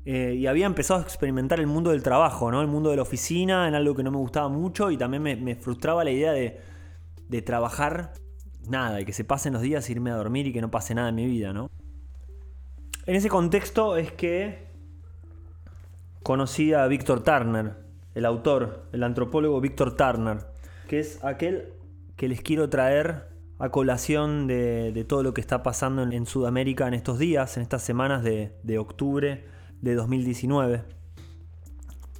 Eh, 0.08 0.36
y 0.38 0.46
había 0.46 0.66
empezado 0.66 1.00
a 1.00 1.02
experimentar 1.02 1.58
el 1.58 1.66
mundo 1.66 1.90
del 1.90 2.04
trabajo, 2.04 2.52
¿no? 2.52 2.60
El 2.60 2.68
mundo 2.68 2.90
de 2.90 2.96
la 2.96 3.02
oficina, 3.02 3.66
en 3.66 3.74
algo 3.74 3.96
que 3.96 4.04
no 4.04 4.12
me 4.12 4.18
gustaba 4.18 4.48
mucho 4.48 4.92
y 4.92 4.96
también 4.96 5.20
me, 5.20 5.56
frustraba 5.56 6.04
la 6.04 6.12
idea 6.12 6.30
de, 6.30 7.42
trabajar 7.42 8.12
nada, 8.68 9.00
y 9.00 9.04
que 9.04 9.12
se 9.12 9.24
pasen 9.24 9.52
los 9.52 9.62
días, 9.62 9.90
irme 9.90 10.12
a 10.12 10.14
dormir 10.14 10.46
y 10.46 10.52
que 10.52 10.60
no 10.60 10.70
pase 10.70 10.94
nada 10.94 11.08
en 11.08 11.16
mi 11.16 11.26
vida, 11.26 11.52
¿no? 11.52 11.70
En 13.04 13.16
ese 13.16 13.28
contexto 13.28 13.96
es 13.96 14.12
que 14.12 14.68
conocí 16.22 16.72
a 16.72 16.86
Víctor 16.86 17.24
Turner, 17.24 17.74
el 18.14 18.26
autor, 18.26 18.86
el 18.92 19.02
antropólogo 19.02 19.60
Víctor 19.60 19.96
Turner, 19.96 20.38
que 20.86 21.00
es 21.00 21.22
aquel 21.24 21.72
que 22.14 22.28
les 22.28 22.42
quiero 22.42 22.70
traer 22.70 23.24
a 23.58 23.70
colación 23.70 24.46
de, 24.46 25.04
todo 25.08 25.24
lo 25.24 25.34
que 25.34 25.40
está 25.40 25.64
pasando 25.64 26.04
en, 26.04 26.26
Sudamérica 26.26 26.86
en 26.86 26.94
estos 26.94 27.18
días, 27.18 27.56
en 27.56 27.64
estas 27.64 27.82
semanas 27.82 28.22
de 28.22 28.78
octubre 28.78 29.56
de 29.90 29.94
2019. 29.96 30.82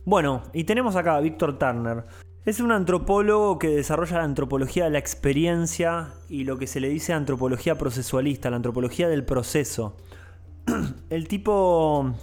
Bueno, 0.04 0.42
y 0.52 0.64
tenemos 0.64 0.94
acá 0.96 1.16
a 1.16 1.20
Víctor 1.20 1.58
Turner. 1.58 2.04
Es 2.44 2.60
un 2.60 2.70
antropólogo 2.70 3.58
que 3.58 3.68
desarrolla 3.68 4.18
la 4.18 4.24
antropología 4.24 4.84
de 4.84 4.90
la 4.90 4.98
experiencia 4.98 6.10
y 6.28 6.44
lo 6.44 6.58
que 6.58 6.68
se 6.68 6.78
le 6.78 6.88
dice 6.88 7.12
antropología 7.12 7.76
procesualista, 7.76 8.50
la 8.50 8.56
antropología 8.56 9.08
del 9.08 9.24
proceso. 9.24 9.96
El 11.10 11.26
tipo 11.26 12.14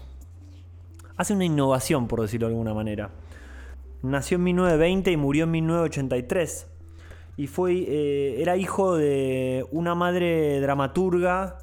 hace 1.18 1.34
una 1.34 1.44
innovación, 1.44 2.08
por 2.08 2.22
decirlo 2.22 2.48
de 2.48 2.54
alguna 2.54 2.74
manera. 2.74 3.10
Nació 4.02 4.36
en 4.36 4.44
1920 4.44 5.12
y 5.12 5.18
murió 5.18 5.44
en 5.44 5.52
1983. 5.52 6.68
Y 7.36 7.48
fue, 7.48 7.74
eh, 7.74 8.42
era 8.42 8.56
hijo 8.56 8.96
de 8.96 9.66
una 9.72 9.94
madre 9.94 10.62
dramaturga 10.62 11.58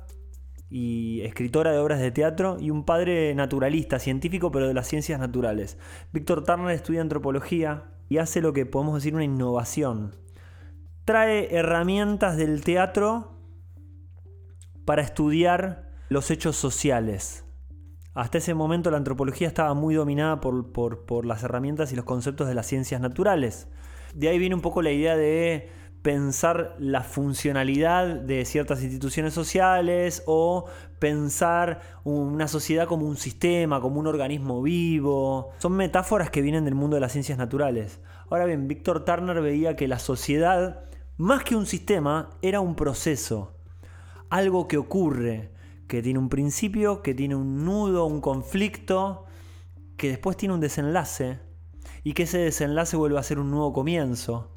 y 0.70 1.20
escritora 1.22 1.72
de 1.72 1.78
obras 1.78 2.00
de 2.00 2.12
teatro 2.12 2.56
y 2.60 2.70
un 2.70 2.84
padre 2.84 3.34
naturalista, 3.34 3.98
científico 3.98 4.52
pero 4.52 4.68
de 4.68 4.74
las 4.74 4.86
ciencias 4.86 5.18
naturales. 5.18 5.76
Víctor 6.12 6.44
Turner 6.44 6.70
estudia 6.70 7.00
antropología 7.00 7.90
y 8.08 8.18
hace 8.18 8.40
lo 8.40 8.52
que 8.52 8.66
podemos 8.66 8.94
decir 8.94 9.14
una 9.14 9.24
innovación. 9.24 10.14
Trae 11.04 11.54
herramientas 11.54 12.36
del 12.36 12.62
teatro 12.62 13.32
para 14.84 15.02
estudiar 15.02 15.90
los 16.08 16.30
hechos 16.30 16.56
sociales. 16.56 17.44
Hasta 18.14 18.38
ese 18.38 18.54
momento 18.54 18.90
la 18.90 18.96
antropología 18.96 19.48
estaba 19.48 19.74
muy 19.74 19.94
dominada 19.94 20.40
por, 20.40 20.72
por 20.72 21.26
las 21.26 21.42
herramientas 21.42 21.92
y 21.92 21.96
los 21.96 22.04
conceptos 22.04 22.46
de 22.48 22.54
las 22.54 22.66
ciencias 22.66 23.00
naturales. 23.00 23.68
De 24.14 24.28
ahí 24.28 24.38
viene 24.38 24.54
un 24.54 24.60
poco 24.60 24.82
la 24.82 24.90
idea 24.90 25.16
de 25.16 25.70
pensar 26.02 26.76
la 26.78 27.02
funcionalidad 27.02 28.06
de 28.06 28.44
ciertas 28.44 28.82
instituciones 28.82 29.34
sociales 29.34 30.22
o 30.26 30.66
pensar 30.98 31.80
una 32.04 32.48
sociedad 32.48 32.86
como 32.86 33.06
un 33.06 33.16
sistema, 33.16 33.80
como 33.80 34.00
un 34.00 34.06
organismo 34.06 34.62
vivo. 34.62 35.50
Son 35.58 35.72
metáforas 35.72 36.30
que 36.30 36.42
vienen 36.42 36.64
del 36.64 36.74
mundo 36.74 36.94
de 36.94 37.00
las 37.00 37.12
ciencias 37.12 37.38
naturales. 37.38 38.00
Ahora 38.30 38.46
bien, 38.46 38.68
Víctor 38.68 39.04
Turner 39.04 39.40
veía 39.42 39.76
que 39.76 39.88
la 39.88 39.98
sociedad, 39.98 40.84
más 41.16 41.44
que 41.44 41.56
un 41.56 41.66
sistema, 41.66 42.30
era 42.40 42.60
un 42.60 42.76
proceso, 42.76 43.52
algo 44.30 44.68
que 44.68 44.78
ocurre, 44.78 45.50
que 45.86 46.02
tiene 46.02 46.18
un 46.18 46.28
principio, 46.28 47.02
que 47.02 47.14
tiene 47.14 47.34
un 47.34 47.64
nudo, 47.64 48.06
un 48.06 48.20
conflicto, 48.20 49.26
que 49.96 50.08
después 50.08 50.36
tiene 50.36 50.54
un 50.54 50.60
desenlace 50.60 51.40
y 52.04 52.14
que 52.14 52.22
ese 52.22 52.38
desenlace 52.38 52.96
vuelve 52.96 53.18
a 53.18 53.22
ser 53.22 53.38
un 53.38 53.50
nuevo 53.50 53.72
comienzo 53.72 54.50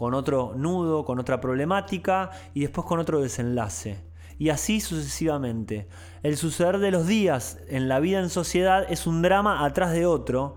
con 0.00 0.14
otro 0.14 0.54
nudo, 0.56 1.04
con 1.04 1.18
otra 1.18 1.42
problemática 1.42 2.30
y 2.54 2.62
después 2.62 2.86
con 2.86 3.00
otro 3.00 3.20
desenlace. 3.20 4.02
Y 4.38 4.48
así 4.48 4.80
sucesivamente. 4.80 5.88
El 6.22 6.38
suceder 6.38 6.78
de 6.78 6.90
los 6.90 7.06
días 7.06 7.58
en 7.68 7.86
la 7.86 8.00
vida 8.00 8.18
en 8.18 8.30
sociedad 8.30 8.86
es 8.88 9.06
un 9.06 9.20
drama 9.20 9.62
atrás 9.62 9.92
de 9.92 10.06
otro, 10.06 10.56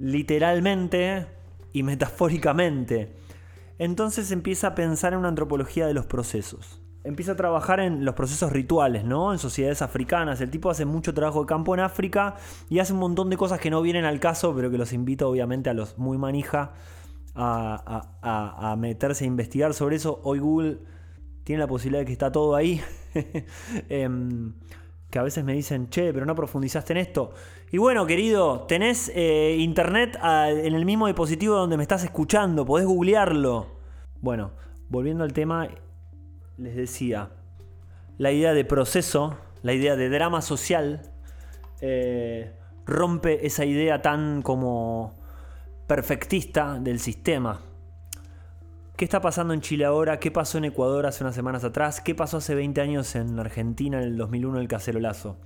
literalmente 0.00 1.28
y 1.72 1.84
metafóricamente. 1.84 3.14
Entonces 3.78 4.32
empieza 4.32 4.66
a 4.66 4.74
pensar 4.74 5.12
en 5.12 5.20
una 5.20 5.28
antropología 5.28 5.86
de 5.86 5.94
los 5.94 6.06
procesos. 6.06 6.82
Empieza 7.04 7.30
a 7.32 7.36
trabajar 7.36 7.78
en 7.78 8.04
los 8.04 8.16
procesos 8.16 8.50
rituales, 8.50 9.04
¿no? 9.04 9.32
En 9.32 9.38
sociedades 9.38 9.82
africanas. 9.82 10.40
El 10.40 10.50
tipo 10.50 10.68
hace 10.68 10.84
mucho 10.84 11.14
trabajo 11.14 11.42
de 11.42 11.46
campo 11.46 11.74
en 11.74 11.80
África 11.80 12.34
y 12.68 12.80
hace 12.80 12.92
un 12.92 12.98
montón 12.98 13.30
de 13.30 13.36
cosas 13.36 13.60
que 13.60 13.70
no 13.70 13.82
vienen 13.82 14.04
al 14.04 14.18
caso, 14.18 14.52
pero 14.52 14.68
que 14.68 14.78
los 14.78 14.92
invito 14.92 15.28
obviamente 15.28 15.70
a 15.70 15.74
los 15.74 15.96
muy 15.96 16.18
manija 16.18 16.72
a, 17.34 18.76
meterse 18.78 19.24
a 19.24 19.26
investigar 19.26 19.74
sobre 19.74 19.96
eso. 19.96 20.20
Hoy 20.24 20.38
Google 20.38 20.78
tiene 21.44 21.60
la 21.60 21.66
posibilidad 21.66 22.00
de 22.00 22.06
que 22.06 22.12
está 22.12 22.32
todo 22.32 22.54
ahí. 22.54 22.80
Em, 23.88 24.54
que 25.10 25.20
a 25.20 25.22
veces 25.22 25.44
me 25.44 25.52
dicen, 25.52 25.88
che, 25.90 26.12
pero 26.12 26.26
no 26.26 26.34
profundizaste 26.34 26.92
en 26.92 26.96
esto. 26.96 27.32
Y 27.70 27.78
bueno, 27.78 28.04
querido, 28.04 28.62
tenés 28.62 29.12
eh, 29.14 29.56
internet 29.60 30.18
en 30.20 30.74
el 30.74 30.84
mismo 30.84 31.06
dispositivo 31.06 31.54
donde 31.54 31.76
me 31.76 31.84
estás 31.84 32.02
escuchando, 32.02 32.64
podés 32.64 32.86
googlearlo. 32.86 33.66
Bueno, 34.20 34.50
volviendo 34.88 35.22
al 35.22 35.32
tema, 35.32 35.68
les 36.56 36.74
decía, 36.74 37.30
la 38.18 38.32
idea 38.32 38.54
de 38.54 38.64
proceso, 38.64 39.36
la 39.62 39.72
idea 39.72 39.94
de 39.96 40.08
drama 40.08 40.42
social, 40.42 41.12
eh, 41.80 42.52
rompe 42.86 43.46
esa 43.46 43.64
idea 43.64 44.02
tan 44.02 44.42
como 44.42 45.23
perfectista 45.86 46.78
del 46.78 46.98
sistema. 46.98 47.60
¿Qué 48.96 49.04
está 49.04 49.20
pasando 49.20 49.54
en 49.54 49.60
Chile 49.60 49.84
ahora? 49.84 50.20
¿Qué 50.20 50.30
pasó 50.30 50.58
en 50.58 50.66
Ecuador 50.66 51.06
hace 51.06 51.24
unas 51.24 51.34
semanas 51.34 51.64
atrás? 51.64 52.00
¿Qué 52.00 52.14
pasó 52.14 52.36
hace 52.36 52.54
20 52.54 52.80
años 52.80 53.16
en 53.16 53.38
Argentina 53.38 53.98
en 53.98 54.04
el 54.04 54.16
2001 54.16 54.60
el 54.60 54.68
cacerolazo? 54.68 55.36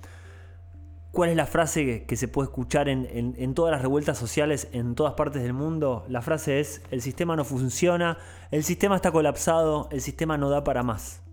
¿Cuál 1.11 1.31
es 1.31 1.35
la 1.35 1.47
frase 1.47 2.05
que, 2.05 2.15
se 2.15 2.27
puede 2.27 2.45
escuchar 2.45 2.87
en, 2.87 3.07
en, 3.35 3.53
todas 3.55 3.71
las 3.71 3.81
revueltas 3.81 4.19
sociales 4.19 4.69
en 4.71 4.93
todas 4.93 5.15
partes 5.15 5.41
del 5.41 5.53
mundo? 5.53 6.05
La 6.07 6.21
frase 6.21 6.59
es, 6.59 6.83
el 6.91 7.01
sistema 7.01 7.35
no 7.35 7.43
funciona, 7.43 8.19
el 8.51 8.63
sistema 8.63 8.95
está 8.95 9.11
colapsado, 9.11 9.89
el 9.91 10.01
sistema 10.01 10.37
no 10.37 10.51
da 10.51 10.63
para 10.63 10.83
más. 10.83 11.23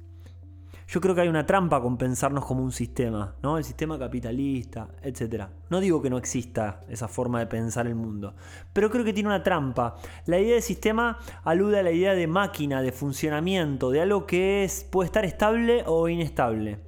Yo 0.88 1.00
creo 1.00 1.16
que 1.16 1.22
hay 1.22 1.28
una 1.28 1.46
trampa 1.46 1.80
con 1.80 1.96
pensarnos 1.96 2.44
como 2.44 2.62
un 2.62 2.70
sistema, 2.70 3.34
¿no? 3.42 3.58
El 3.58 3.64
sistema 3.64 3.98
capitalista, 3.98 4.88
etc. 5.02 5.46
No 5.68 5.80
digo 5.80 6.00
que 6.00 6.10
no 6.10 6.16
exista 6.16 6.84
esa 6.88 7.08
forma 7.08 7.40
de 7.40 7.46
pensar 7.46 7.88
el 7.88 7.96
mundo, 7.96 8.34
pero 8.72 8.88
creo 8.88 9.04
que 9.04 9.12
tiene 9.12 9.28
una 9.28 9.42
trampa. 9.42 9.96
La 10.26 10.38
idea 10.38 10.54
de 10.54 10.62
sistema 10.62 11.18
alude 11.42 11.80
a 11.80 11.82
la 11.82 11.90
idea 11.90 12.14
de 12.14 12.28
máquina, 12.28 12.82
de 12.82 12.92
funcionamiento, 12.92 13.90
de 13.90 14.02
algo 14.02 14.26
que 14.26 14.62
es, 14.62 14.84
puede 14.84 15.06
estar 15.06 15.24
estable 15.24 15.82
o 15.86 16.08
inestable, 16.08 16.78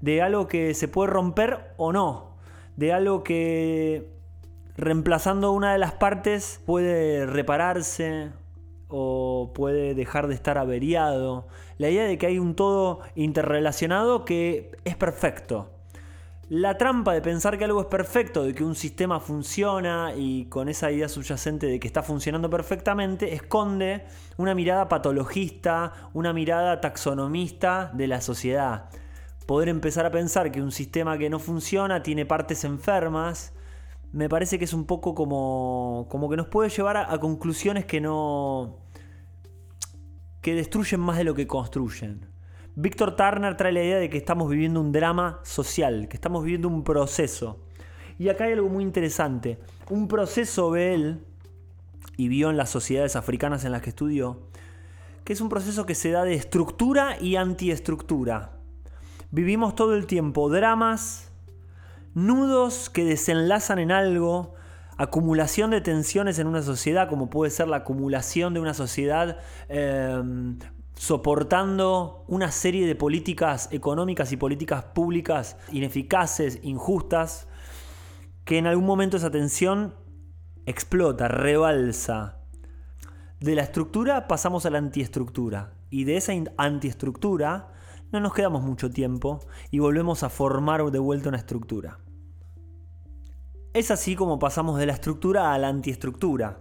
de 0.00 0.22
algo 0.22 0.48
que 0.48 0.72
se 0.72 0.88
puede 0.88 1.10
romper 1.10 1.74
o 1.76 1.92
no, 1.92 2.36
de 2.76 2.94
algo 2.94 3.22
que 3.22 4.08
reemplazando 4.78 5.52
una 5.52 5.72
de 5.72 5.78
las 5.78 5.92
partes 5.92 6.62
puede 6.64 7.26
repararse 7.26 8.30
o 8.88 9.52
puede 9.54 9.94
dejar 9.94 10.28
de 10.28 10.34
estar 10.34 10.58
averiado. 10.58 11.48
La 11.82 11.90
idea 11.90 12.04
de 12.04 12.16
que 12.16 12.26
hay 12.26 12.38
un 12.38 12.54
todo 12.54 13.00
interrelacionado 13.16 14.24
que 14.24 14.70
es 14.84 14.94
perfecto. 14.94 15.68
La 16.48 16.78
trampa 16.78 17.12
de 17.12 17.20
pensar 17.20 17.58
que 17.58 17.64
algo 17.64 17.80
es 17.80 17.88
perfecto, 17.88 18.44
de 18.44 18.54
que 18.54 18.62
un 18.62 18.76
sistema 18.76 19.18
funciona 19.18 20.12
y 20.16 20.44
con 20.44 20.68
esa 20.68 20.92
idea 20.92 21.08
subyacente 21.08 21.66
de 21.66 21.80
que 21.80 21.88
está 21.88 22.04
funcionando 22.04 22.48
perfectamente, 22.48 23.34
esconde 23.34 24.04
una 24.36 24.54
mirada 24.54 24.88
patologista, 24.88 25.92
una 26.12 26.32
mirada 26.32 26.80
taxonomista 26.80 27.90
de 27.92 28.06
la 28.06 28.20
sociedad. 28.20 28.88
Poder 29.46 29.68
empezar 29.68 30.06
a 30.06 30.12
pensar 30.12 30.52
que 30.52 30.62
un 30.62 30.70
sistema 30.70 31.18
que 31.18 31.30
no 31.30 31.40
funciona 31.40 32.04
tiene 32.04 32.26
partes 32.26 32.62
enfermas, 32.62 33.54
me 34.12 34.28
parece 34.28 34.56
que 34.56 34.66
es 34.66 34.72
un 34.72 34.84
poco 34.84 35.16
como, 35.16 36.06
como 36.08 36.30
que 36.30 36.36
nos 36.36 36.46
puede 36.46 36.70
llevar 36.70 36.96
a 36.96 37.18
conclusiones 37.18 37.86
que 37.86 38.00
no, 38.00 38.76
que 40.42 40.54
destruyen 40.54 41.00
más 41.00 41.16
de 41.16 41.24
lo 41.24 41.34
que 41.34 41.46
construyen. 41.46 42.26
Víctor 42.74 43.16
Turner 43.16 43.56
trae 43.56 43.72
la 43.72 43.82
idea 43.82 43.98
de 43.98 44.10
que 44.10 44.18
estamos 44.18 44.50
viviendo 44.50 44.80
un 44.80 44.92
drama 44.92 45.40
social, 45.44 46.08
que 46.08 46.16
estamos 46.16 46.44
viviendo 46.44 46.68
un 46.68 46.84
proceso. 46.84 47.60
Y 48.18 48.28
acá 48.28 48.44
hay 48.44 48.52
algo 48.52 48.68
muy 48.68 48.82
interesante. 48.82 49.58
Un 49.88 50.08
proceso 50.08 50.70
ve 50.70 50.94
él, 50.94 51.24
y 52.16 52.28
vio 52.28 52.50
en 52.50 52.56
las 52.56 52.70
sociedades 52.70 53.16
africanas 53.16 53.64
en 53.64 53.72
las 53.72 53.82
que 53.82 53.90
estudió, 53.90 54.40
que 55.24 55.32
es 55.32 55.40
un 55.40 55.48
proceso 55.48 55.86
que 55.86 55.94
se 55.94 56.10
da 56.10 56.24
de 56.24 56.34
estructura 56.34 57.16
y 57.20 57.36
antiestructura. 57.36 58.52
Vivimos 59.30 59.74
todo 59.74 59.94
el 59.94 60.06
tiempo 60.06 60.50
dramas, 60.50 61.30
nudos 62.14 62.90
que 62.90 63.04
desenlazan 63.04 63.78
en 63.78 63.92
algo, 63.92 64.54
acumulación 64.96 65.70
de 65.70 65.80
tensiones 65.80 66.38
en 66.38 66.46
una 66.46 66.62
sociedad, 66.62 67.08
como 67.08 67.30
puede 67.30 67.50
ser 67.50 67.68
la 67.68 67.78
acumulación 67.78 68.54
de 68.54 68.60
una 68.60 68.74
sociedad 68.74 69.38
em, 69.68 70.58
soportando 70.94 72.24
una 72.28 72.52
serie 72.52 72.86
de 72.86 72.94
políticas 72.94 73.68
económicas 73.72 74.32
y 74.32 74.36
políticas 74.36 74.84
públicas 74.84 75.56
ineficaces, 75.72 76.58
injustas, 76.62 77.48
que 78.44 78.58
en 78.58 78.66
algún 78.66 78.86
momento 78.86 79.16
esa 79.16 79.30
tensión 79.30 79.94
explota, 80.66 81.28
rebalsa. 81.28 82.38
De 83.40 83.54
la 83.54 83.62
estructura 83.62 84.28
pasamos 84.28 84.66
a 84.66 84.70
la 84.70 84.78
antiestructura 84.78 85.74
y 85.90 86.04
de 86.04 86.16
esa 86.16 86.32
antiestructura 86.56 87.72
no 88.12 88.20
nos 88.20 88.34
quedamos 88.34 88.62
mucho 88.62 88.90
tiempo 88.90 89.40
y 89.70 89.78
volvemos 89.78 90.22
a 90.22 90.28
formar 90.28 90.84
de 90.90 90.98
vuelta 90.98 91.28
una 91.28 91.38
estructura. 91.38 91.98
Es 93.74 93.90
así 93.90 94.16
como 94.16 94.38
pasamos 94.38 94.78
de 94.78 94.84
la 94.84 94.92
estructura 94.92 95.54
a 95.54 95.58
la 95.58 95.68
antiestructura. 95.68 96.58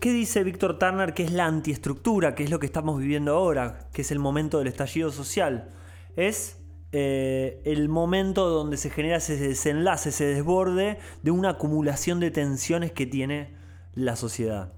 ¿Qué 0.00 0.10
dice 0.10 0.42
Víctor 0.42 0.78
Turner 0.78 1.12
que 1.12 1.22
es 1.22 1.32
la 1.32 1.44
antiestructura, 1.44 2.34
que 2.34 2.44
es 2.44 2.50
lo 2.50 2.58
que 2.58 2.64
estamos 2.64 2.98
viviendo 2.98 3.34
ahora, 3.34 3.90
que 3.92 4.00
es 4.00 4.10
el 4.10 4.18
momento 4.18 4.58
del 4.58 4.68
estallido 4.68 5.10
social? 5.10 5.70
Es 6.16 6.62
eh, 6.92 7.60
el 7.66 7.90
momento 7.90 8.48
donde 8.48 8.78
se 8.78 8.88
genera 8.88 9.18
ese 9.18 9.36
desenlace, 9.36 10.08
ese 10.08 10.24
desborde 10.24 10.98
de 11.22 11.30
una 11.30 11.50
acumulación 11.50 12.20
de 12.20 12.30
tensiones 12.30 12.92
que 12.92 13.04
tiene 13.04 13.54
la 13.92 14.16
sociedad. 14.16 14.72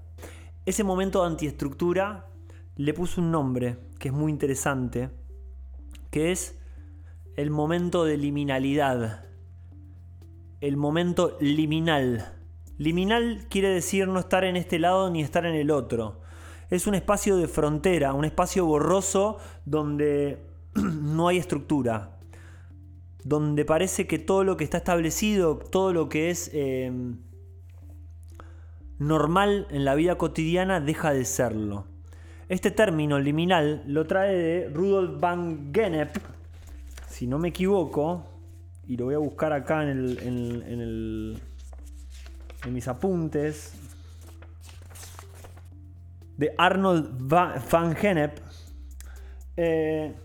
Ese 0.65 0.83
momento 0.83 1.21
de 1.21 1.27
antiestructura 1.27 2.25
le 2.75 2.93
puso 2.93 3.21
un 3.21 3.31
nombre 3.31 3.77
que 3.99 4.09
es 4.09 4.13
muy 4.13 4.33
interesante, 4.33 5.11
que 6.11 6.33
es 6.33 6.59
el 7.37 7.51
momento 7.51 8.03
de 8.03 8.17
liminalidad 8.17 9.26
el 10.61 10.77
momento 10.77 11.37
liminal. 11.39 12.33
Liminal 12.77 13.45
quiere 13.49 13.69
decir 13.69 14.07
no 14.07 14.19
estar 14.19 14.43
en 14.43 14.55
este 14.55 14.79
lado 14.79 15.09
ni 15.09 15.21
estar 15.21 15.45
en 15.45 15.55
el 15.55 15.71
otro. 15.71 16.21
Es 16.69 16.87
un 16.87 16.95
espacio 16.95 17.37
de 17.37 17.47
frontera, 17.47 18.13
un 18.13 18.25
espacio 18.25 18.65
borroso 18.65 19.37
donde 19.65 20.45
no 20.75 21.27
hay 21.27 21.37
estructura. 21.37 22.17
Donde 23.23 23.65
parece 23.65 24.07
que 24.07 24.19
todo 24.19 24.43
lo 24.43 24.57
que 24.57 24.63
está 24.63 24.77
establecido, 24.77 25.57
todo 25.57 25.93
lo 25.93 26.09
que 26.09 26.29
es 26.29 26.49
eh, 26.53 26.91
normal 28.99 29.67
en 29.69 29.85
la 29.85 29.95
vida 29.95 30.17
cotidiana 30.17 30.79
deja 30.79 31.13
de 31.13 31.25
serlo. 31.25 31.85
Este 32.49 32.71
término 32.71 33.19
liminal 33.19 33.83
lo 33.85 34.07
trae 34.07 34.33
de 34.35 34.69
Rudolf 34.69 35.19
van 35.19 35.73
Gennep, 35.73 36.17
si 37.09 37.27
no 37.27 37.39
me 37.39 37.49
equivoco, 37.49 38.23
y 38.87 38.95
lo 38.95 39.05
voy 39.05 39.15
a 39.15 39.19
buscar 39.19 39.51
acá 39.51 39.83
en, 39.83 39.89
el, 39.89 40.19
en, 40.19 40.81
el, 40.81 41.41
mis 42.71 42.87
apuntes, 42.87 43.73
de 46.37 46.53
Arnold 46.57 47.09
van 47.19 47.95
Gennep, 47.95 48.39
eh, 49.57 50.15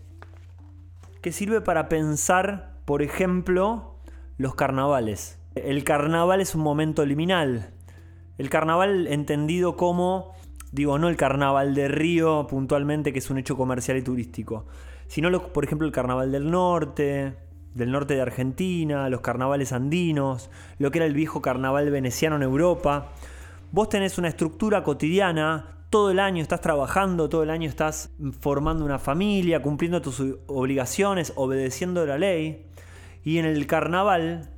que 1.21 1.31
sirve 1.31 1.59
para 1.59 1.89
pensar, 1.89 2.77
por 2.85 3.01
ejemplo, 3.01 3.97
los 4.37 4.55
carnavales. 4.55 5.39
El 5.55 5.83
carnaval 5.83 6.39
es 6.39 6.55
un 6.55 6.61
momento 6.61 7.05
liminal. 7.05 7.71
El 8.37 8.49
carnaval 8.49 9.07
entendido 9.07 9.75
como, 9.75 10.33
digo, 10.71 10.97
no 10.99 11.09
el 11.09 11.17
carnaval 11.17 11.75
de 11.75 11.89
Río 11.89 12.47
puntualmente, 12.47 13.11
que 13.11 13.19
es 13.19 13.29
un 13.29 13.37
hecho 13.37 13.57
comercial 13.57 13.97
y 13.97 14.01
turístico, 14.03 14.67
sino, 15.07 15.31
por 15.51 15.65
ejemplo, 15.65 15.85
el 15.85 15.93
carnaval 15.93 16.31
del 16.31 16.49
norte, 16.49 17.42
del 17.73 17.91
norte 17.91 18.15
de 18.15 18.21
Argentina, 18.21 19.09
los 19.09 19.21
carnavales 19.21 19.73
andinos, 19.73 20.49
lo 20.77 20.91
que 20.91 20.99
era 20.99 21.05
el 21.05 21.13
viejo 21.13 21.41
carnaval 21.41 21.89
veneciano 21.89 22.35
en 22.35 22.43
Europa. 22.43 23.11
Vos 23.71 23.89
tenés 23.89 24.17
una 24.17 24.27
estructura 24.27 24.83
cotidiana, 24.83 25.73
todo 25.89 26.11
el 26.11 26.19
año 26.19 26.41
estás 26.41 26.61
trabajando, 26.61 27.29
todo 27.29 27.43
el 27.43 27.49
año 27.49 27.69
estás 27.69 28.11
formando 28.39 28.83
una 28.83 28.99
familia, 28.99 29.61
cumpliendo 29.61 30.01
tus 30.01 30.23
obligaciones, 30.47 31.33
obedeciendo 31.35 32.05
la 32.05 32.17
ley. 32.17 32.65
Y 33.23 33.37
en 33.37 33.45
el 33.45 33.67
carnaval, 33.67 34.49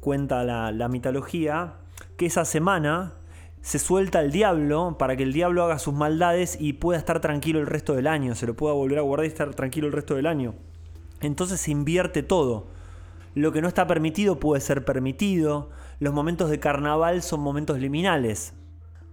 cuenta 0.00 0.44
la, 0.44 0.88
mitología, 0.88 1.74
que 2.16 2.26
esa 2.26 2.44
semana 2.44 3.14
se 3.60 3.78
suelta 3.78 4.20
el 4.20 4.30
diablo 4.30 4.96
para 4.98 5.16
que 5.16 5.22
el 5.22 5.32
diablo 5.32 5.64
haga 5.64 5.78
sus 5.78 5.94
maldades 5.94 6.56
y 6.60 6.74
pueda 6.74 6.98
estar 6.98 7.20
tranquilo 7.20 7.58
el 7.58 7.66
resto 7.66 7.94
del 7.94 8.06
año, 8.06 8.34
se 8.34 8.46
lo 8.46 8.54
pueda 8.54 8.74
volver 8.74 8.98
a 8.98 9.02
guardar 9.02 9.24
y 9.24 9.28
estar 9.28 9.54
tranquilo 9.54 9.86
el 9.86 9.92
resto 9.92 10.14
del 10.14 10.26
año. 10.26 10.54
Entonces 11.24 11.60
se 11.60 11.70
invierte 11.70 12.22
todo. 12.22 12.66
Lo 13.34 13.52
que 13.52 13.60
no 13.60 13.68
está 13.68 13.86
permitido 13.86 14.38
puede 14.38 14.60
ser 14.60 14.84
permitido. 14.84 15.70
Los 15.98 16.14
momentos 16.14 16.50
de 16.50 16.60
carnaval 16.60 17.22
son 17.22 17.40
momentos 17.40 17.78
liminales. 17.78 18.54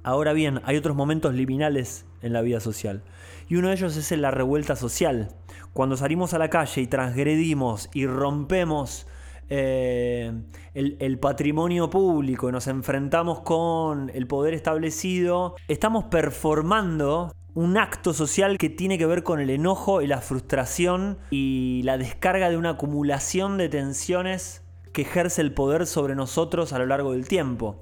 Ahora 0.04 0.34
bien, 0.34 0.62
hay 0.64 0.78
otros 0.78 0.96
momentos 0.96 1.34
liminales 1.34 2.06
en 2.22 2.34
la 2.34 2.42
vida 2.42 2.60
social. 2.60 3.04
Y 3.48 3.56
uno 3.56 3.70
de 3.70 3.76
ellos 3.76 3.96
es 3.98 4.12
en 4.12 4.22
la 4.22 4.32
revuelta 4.32 4.76
social. 4.76 5.30
Cuando 5.74 5.98
salimos 5.98 6.34
a 6.34 6.40
la 6.40 6.50
calle 6.50 6.82
y 6.82 6.88
transgredimos 6.88 7.90
y 7.94 8.06
rompemos 8.08 9.08
eh, 9.50 10.32
el, 10.74 10.98
el, 11.00 11.20
patrimonio 11.20 11.90
público 11.90 12.48
y 12.48 12.52
nos 12.52 12.68
enfrentamos 12.68 13.42
con 13.42 14.10
el 14.14 14.26
poder 14.26 14.54
establecido, 14.54 15.56
estamos 15.68 16.06
performando 16.06 17.34
un 17.54 17.78
acto 17.78 18.14
social 18.14 18.58
que 18.58 18.70
tiene 18.70 18.98
que 18.98 19.06
ver 19.06 19.24
con 19.24 19.40
el 19.40 19.50
enojo 19.50 20.02
y 20.02 20.08
la 20.08 20.22
frustración 20.22 21.18
y 21.32 21.82
la 21.84 21.98
descarga 21.98 22.50
de 22.50 22.58
una 22.58 22.72
acumulación 22.72 23.58
de 23.58 23.68
tensiones 23.68 24.64
que 24.94 25.02
ejerce 25.02 25.42
el 25.42 25.54
poder 25.54 25.86
sobre 25.86 26.16
nosotros 26.16 26.72
a 26.74 26.80
lo 26.80 26.86
largo 26.86 27.12
del 27.12 27.28
tiempo. 27.28 27.80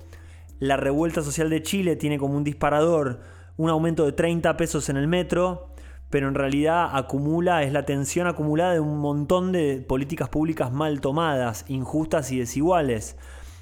La 0.59 0.75
revuelta 0.75 1.21
social 1.21 1.49
de 1.49 1.61
Chile 1.61 1.95
tiene 1.95 2.17
como 2.17 2.35
un 2.35 2.43
disparador 2.43 3.21
un 3.57 3.69
aumento 3.69 4.05
de 4.05 4.13
30 4.13 4.57
pesos 4.57 4.89
en 4.89 4.97
el 4.97 5.07
metro, 5.07 5.67
pero 6.09 6.27
en 6.27 6.35
realidad 6.35 6.89
acumula, 6.91 7.63
es 7.63 7.71
la 7.71 7.85
tensión 7.85 8.25
acumulada 8.25 8.73
de 8.73 8.79
un 8.79 8.97
montón 8.99 9.51
de 9.51 9.85
políticas 9.87 10.29
públicas 10.29 10.71
mal 10.71 11.01
tomadas, 11.01 11.65
injustas 11.67 12.31
y 12.31 12.39
desiguales. 12.39 13.17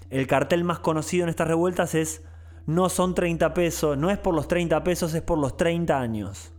El 0.09 0.27
cartel 0.27 0.63
más 0.63 0.79
conocido 0.79 1.23
en 1.23 1.29
estas 1.29 1.47
revueltas 1.47 1.95
es 1.95 2.23
no 2.67 2.89
son 2.89 3.15
30 3.15 3.53
pesos, 3.53 3.97
no 3.97 4.11
es 4.11 4.17
por 4.17 4.35
los 4.35 4.47
30 4.47 4.83
pesos, 4.83 5.13
es 5.13 5.21
por 5.21 5.39
los 5.39 5.57
30 5.57 5.99
años. 5.99 6.53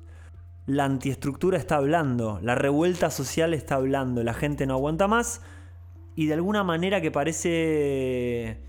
La 0.66 0.85
antiestructura 0.85 1.59
está 1.59 1.77
hablando, 1.77 2.40
la 2.42 2.55
revuelta 2.55 3.11
social 3.11 3.55
está 3.55 3.77
hablando, 3.77 4.25
la 4.25 4.35
gente 4.35 4.66
no 4.66 4.75
aguanta 4.75 5.07
más 5.07 5.42
y 6.16 6.27
de 6.27 6.35
alguna 6.35 6.64
manera 6.64 7.01
que 7.01 7.11
parece 7.11 8.62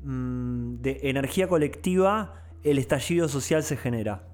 mm, 0.00 0.74
de 0.82 1.00
energía 1.04 1.48
colectiva, 1.48 2.42
el 2.64 2.78
estallido 2.78 3.28
social 3.28 3.62
se 3.62 3.76
genera. 3.76 4.24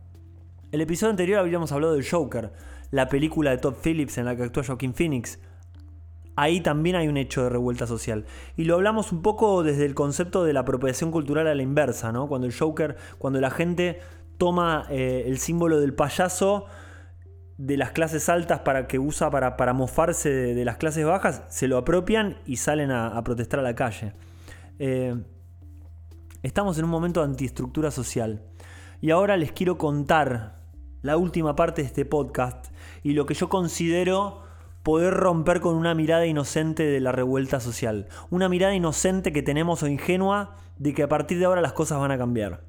El 0.72 0.80
episodio 0.80 1.10
anterior 1.10 1.40
habíamos 1.40 1.72
hablado 1.72 1.92
del 1.92 2.08
Joker, 2.08 2.52
la 2.90 3.08
película 3.08 3.50
de 3.50 3.58
Todd 3.58 3.74
Phillips 3.82 4.16
en 4.16 4.24
la 4.24 4.34
que 4.34 4.44
actúa 4.44 4.64
Joaquin 4.64 4.94
Phoenix 4.94 5.38
ahí 6.40 6.60
también 6.60 6.96
hay 6.96 7.06
un 7.06 7.18
hecho 7.18 7.42
de 7.44 7.50
revuelta 7.50 7.86
social. 7.86 8.24
Y 8.56 8.64
lo 8.64 8.74
hablamos 8.74 9.12
un 9.12 9.20
poco 9.20 9.62
desde 9.62 9.84
el 9.84 9.94
concepto 9.94 10.42
de 10.44 10.54
la 10.54 10.60
apropiación 10.60 11.10
cultural 11.10 11.46
a 11.46 11.54
la 11.54 11.62
inversa, 11.62 12.12
¿no? 12.12 12.28
Cuando 12.28 12.46
el 12.46 12.56
Joker, 12.56 12.96
cuando 13.18 13.40
la 13.40 13.50
gente 13.50 14.00
toma 14.38 14.86
eh, 14.88 15.24
el 15.26 15.38
símbolo 15.38 15.80
del 15.80 15.92
payaso 15.92 16.64
de 17.58 17.76
las 17.76 17.92
clases 17.92 18.30
altas 18.30 18.60
para 18.60 18.86
que 18.86 18.98
usa 18.98 19.30
para, 19.30 19.58
para 19.58 19.74
mofarse 19.74 20.30
de, 20.30 20.64
las 20.64 20.78
clases 20.78 21.04
bajas, 21.04 21.42
se 21.50 21.68
lo 21.68 21.76
apropian 21.76 22.38
y 22.46 22.56
salen 22.56 22.90
a, 22.90 23.22
protestar 23.22 23.60
a 23.60 23.62
la 23.62 23.74
calle. 23.74 24.14
Eh, 24.78 25.14
estamos 26.42 26.78
en 26.78 26.84
un 26.84 26.90
momento 26.90 27.20
de 27.20 27.26
antiestructura 27.26 27.90
social. 27.90 28.42
Y 29.02 29.10
ahora 29.10 29.36
les 29.36 29.52
quiero 29.52 29.76
contar 29.76 30.62
la 31.02 31.18
última 31.18 31.54
parte 31.54 31.82
de 31.82 31.88
este 31.88 32.06
podcast 32.06 32.68
y 33.02 33.12
lo 33.12 33.26
que 33.26 33.34
yo 33.34 33.50
considero 33.50 34.49
poder 34.82 35.14
romper 35.14 35.60
con 35.60 35.74
una 35.74 35.94
mirada 35.94 36.26
inocente 36.26 36.84
de 36.84 37.00
la 37.00 37.12
revuelta 37.12 37.60
social. 37.60 38.08
Una 38.30 38.48
mirada 38.48 38.74
inocente 38.74 39.32
que 39.32 39.42
tenemos 39.42 39.82
o 39.82 39.88
ingenua 39.88 40.56
de 40.78 40.94
que 40.94 41.02
a 41.02 41.08
partir 41.08 41.38
de 41.38 41.44
ahora 41.44 41.60
las 41.60 41.72
cosas 41.72 41.98
van 41.98 42.10
a 42.10 42.18
cambiar. 42.18 42.62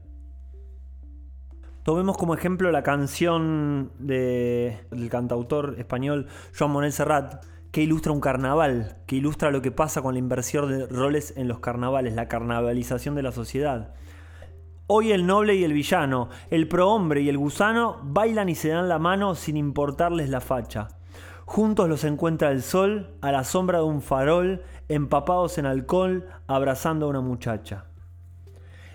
Tomemos 1.84 2.18
como 2.18 2.36
ejemplo 2.36 2.72
la 2.72 2.84
canción 2.84 3.92
del 3.98 5.10
cantautor 5.10 5.76
español 5.80 6.28
Joan 6.58 6.72
Manuel 6.74 6.92
Serrat, 6.92 7.44
que 7.72 7.82
ilustra 7.82 8.12
un 8.12 8.20
carnaval, 8.20 8.98
que 9.08 9.16
ilustra 9.16 9.50
lo 9.50 9.64
que 9.64 9.72
pasa 9.72 10.02
con 10.02 10.14
la 10.14 10.20
inversión 10.20 10.70
de 10.70 10.86
roles 10.86 11.34
en 11.38 11.48
los 11.48 11.60
carnavales, 11.60 12.14
la 12.14 12.28
carnavalización 12.28 13.16
de 13.16 13.24
la 13.24 13.32
sociedad. 13.32 13.96
Hoy 14.86 15.12
el 15.12 15.26
noble 15.26 15.56
y 15.56 15.64
el 15.64 15.74
villano, 15.74 16.30
el 16.50 16.68
prohombre 16.68 17.22
y 17.22 17.30
el 17.30 17.38
gusano 17.38 18.00
bailan 18.04 18.50
y 18.50 18.56
se 18.56 18.70
dan 18.70 18.90
la 18.90 19.00
mano 19.00 19.36
sin 19.36 19.56
importarles 19.56 20.30
la 20.30 20.42
facha. 20.42 20.90
Juntos 21.52 21.90
los 21.90 22.06
encuentra 22.06 22.50
el 22.50 22.62
sol 22.62 23.10
a 23.20 23.30
la 23.34 23.44
sombra 23.44 23.80
de 23.80 23.84
un 23.84 24.02
farol, 24.02 24.64
empapados 24.88 25.58
en 25.58 25.66
alcohol, 25.66 26.30
abrazando 26.48 27.06
a 27.06 27.10
una 27.10 27.20
muchacha. 27.20 27.88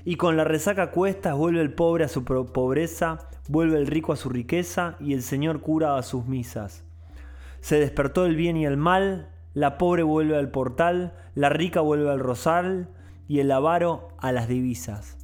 Y 0.07 0.17
con 0.17 0.39
la 0.39 0.45
resaca 0.45 0.91
cuestas 0.91 1.37
vuelve 1.37 1.61
el 1.61 1.75
pobre 1.75 2.05
a 2.05 2.09
su 2.09 2.25
pobreza, 2.25 3.29
vuelve 3.51 3.77
el 3.77 3.87
rico 3.87 4.15
a 4.15 4.17
su 4.17 4.31
riqueza 4.31 4.97
y 5.01 5.13
el 5.13 5.23
Señor 5.23 5.61
cura 5.61 5.99
a 5.99 6.03
sus 6.03 6.25
misas. 6.25 6.83
Se 7.61 7.79
despertó 7.79 8.25
el 8.25 8.37
bien 8.37 8.57
y 8.57 8.65
el 8.65 8.79
mal, 8.79 9.29
la 9.53 9.77
pobre 9.77 10.03
vuelve 10.03 10.39
al 10.39 10.51
portal, 10.51 11.13
la 11.35 11.51
rica 11.51 11.83
vuelve 11.83 12.11
al 12.11 12.21
rosal, 12.21 12.89
y 13.29 13.41
el 13.41 13.53
avaro 13.53 14.09
a 14.17 14.33
las 14.33 14.49
divisas. 14.49 15.19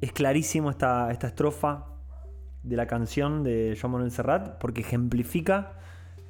Es 0.00 0.10
clarísimo 0.10 0.68
esta, 0.68 1.12
esta 1.12 1.28
estrofa 1.28 1.91
de 2.62 2.76
la 2.76 2.86
canción 2.86 3.42
de 3.42 3.76
Joan 3.80 3.92
Manuel 3.92 4.10
Serrat 4.10 4.58
porque 4.58 4.82
ejemplifica 4.82 5.72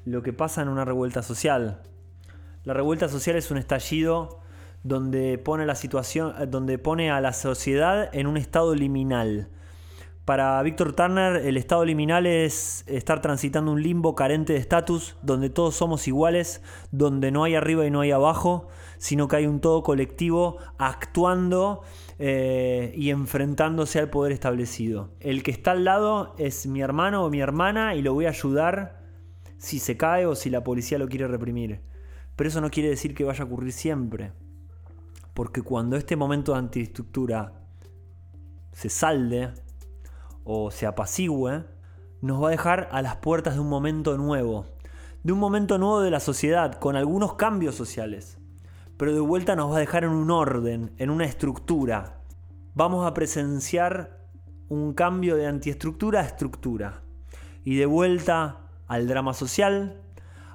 lo 0.05 0.23
que 0.23 0.33
pasa 0.33 0.63
en 0.63 0.69
una 0.69 0.85
revuelta 0.85 1.23
social. 1.23 1.83
La 2.65 2.75
revuelta 2.75 3.09
social 3.09 3.37
es 3.37 3.51
un 3.51 3.59
estallido 3.59 4.41
donde 4.83 5.39
pone 5.39 5.67
la 5.67 5.75
situación, 5.75 6.35
donde 6.51 6.79
pone 6.79 7.11
a 7.11 7.21
la 7.21 7.33
sociedad 7.33 8.09
en 8.13 8.27
un 8.27 8.37
estado 8.37 8.75
liminal. 8.75 9.49
Para 10.25 10.63
Víctor 10.63 10.93
Turner, 10.93 11.37
el 11.45 11.57
estado 11.57 11.85
liminal 11.85 12.27
es 12.27 12.85
estar 12.87 13.21
transitando 13.21 13.73
un 13.73 13.83
limbo 13.83 14.15
carente 14.15 14.53
de 14.53 14.61
estatus, 14.61 15.17
donde 15.23 15.51
todos 15.51 15.75
somos 15.75 16.07
iguales, 16.07 16.63
donde 16.93 17.33
no 17.33 17.43
hay 17.43 17.57
arriba 17.57 17.85
y 17.85 17.91
no 17.91 18.01
hay 18.01 18.13
abajo, 18.13 18.69
sino 18.99 19.27
que 19.27 19.37
hay 19.37 19.47
un 19.47 19.61
todo 19.61 19.83
colectivo 19.83 20.59
actuando 20.79 21.83
eh, 22.25 22.93
y 22.95 23.11
enfrentándose 23.11 23.99
al 23.99 24.09
poder 24.09 24.31
establecido. 24.31 25.11
El 25.19 25.43
que 25.43 25.51
está 25.51 25.73
al 25.73 25.83
lado 25.83 26.37
es 26.39 26.69
mi 26.69 26.81
hermano 26.81 27.25
o 27.25 27.31
mi 27.31 27.41
hermana 27.41 27.97
y 27.97 28.03
lo 28.03 28.15
voy 28.15 28.27
a 28.27 28.29
ayudar 28.29 29.03
si 29.59 29.81
se 29.81 29.97
cae 29.97 30.25
o 30.27 30.37
si 30.37 30.49
la 30.49 30.63
policía 30.63 30.99
lo 30.99 31.09
quiere 31.09 31.27
reprimir. 31.27 31.81
Pero 32.37 32.47
eso 32.47 32.61
no 32.61 32.71
quiere 32.71 32.91
decir 32.91 33.17
que 33.17 33.25
vaya 33.25 33.43
a 33.43 33.47
ocurrir 33.49 33.73
siempre. 33.73 34.31
Porque 35.35 35.63
cuando 35.63 35.97
este 35.97 36.15
momento 36.15 36.53
de 36.53 36.59
antiestructura 36.61 37.55
se 38.71 38.89
salde, 38.89 39.51
o 40.45 40.71
se 40.71 40.87
apacigüe, 40.87 41.65
nos 42.21 42.41
va 42.41 42.47
a 42.47 42.51
dejar 42.53 42.89
a 42.93 43.03
las 43.03 43.17
puertas 43.17 43.55
de 43.55 43.61
un 43.61 43.69
momento 43.69 44.17
nuevo, 44.17 44.67
de 45.25 45.33
un 45.33 45.41
momento 45.41 45.77
nuevo 45.77 46.01
de 46.01 46.13
la 46.13 46.21
sociedad, 46.21 46.79
con 46.79 46.95
algunos 46.95 47.35
cambios 47.35 47.75
sociales, 47.75 48.39
pero 48.97 49.13
de 49.13 49.21
vuelta 49.21 49.57
nos 49.57 49.73
va 49.73 49.77
a 49.77 49.81
dejar 49.81 50.05
en 50.05 50.11
un 50.11 50.31
orden, 50.31 50.93
en 50.99 51.11
una 51.11 51.25
estructura. 51.25 52.21
Vamos 52.75 53.07
a 53.07 53.15
presenciar 53.15 54.27
un 54.69 54.95
cambio 54.95 55.37
de 55.37 55.47
antiestructura 55.47 56.21
a 56.21 56.25
estructura, 56.25 57.03
y 57.65 57.77
de 57.77 57.87
vuelta 57.87 58.69
al 58.87 59.07
drama 59.07 59.35
social, 59.35 60.01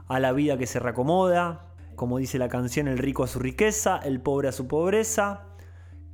a 0.07 0.19
la 0.19 0.31
vida 0.31 0.57
que 0.57 0.67
se 0.67 0.79
reacomoda, 0.79 1.67
como 1.95 2.19
dice 2.19 2.37
la 2.37 2.47
canción, 2.47 2.87
el 2.87 2.97
rico 2.97 3.23
a 3.23 3.27
su 3.27 3.39
riqueza, 3.39 3.97
el 3.97 4.21
pobre 4.21 4.47
a 4.47 4.51
su 4.51 4.67
pobreza. 4.67 5.47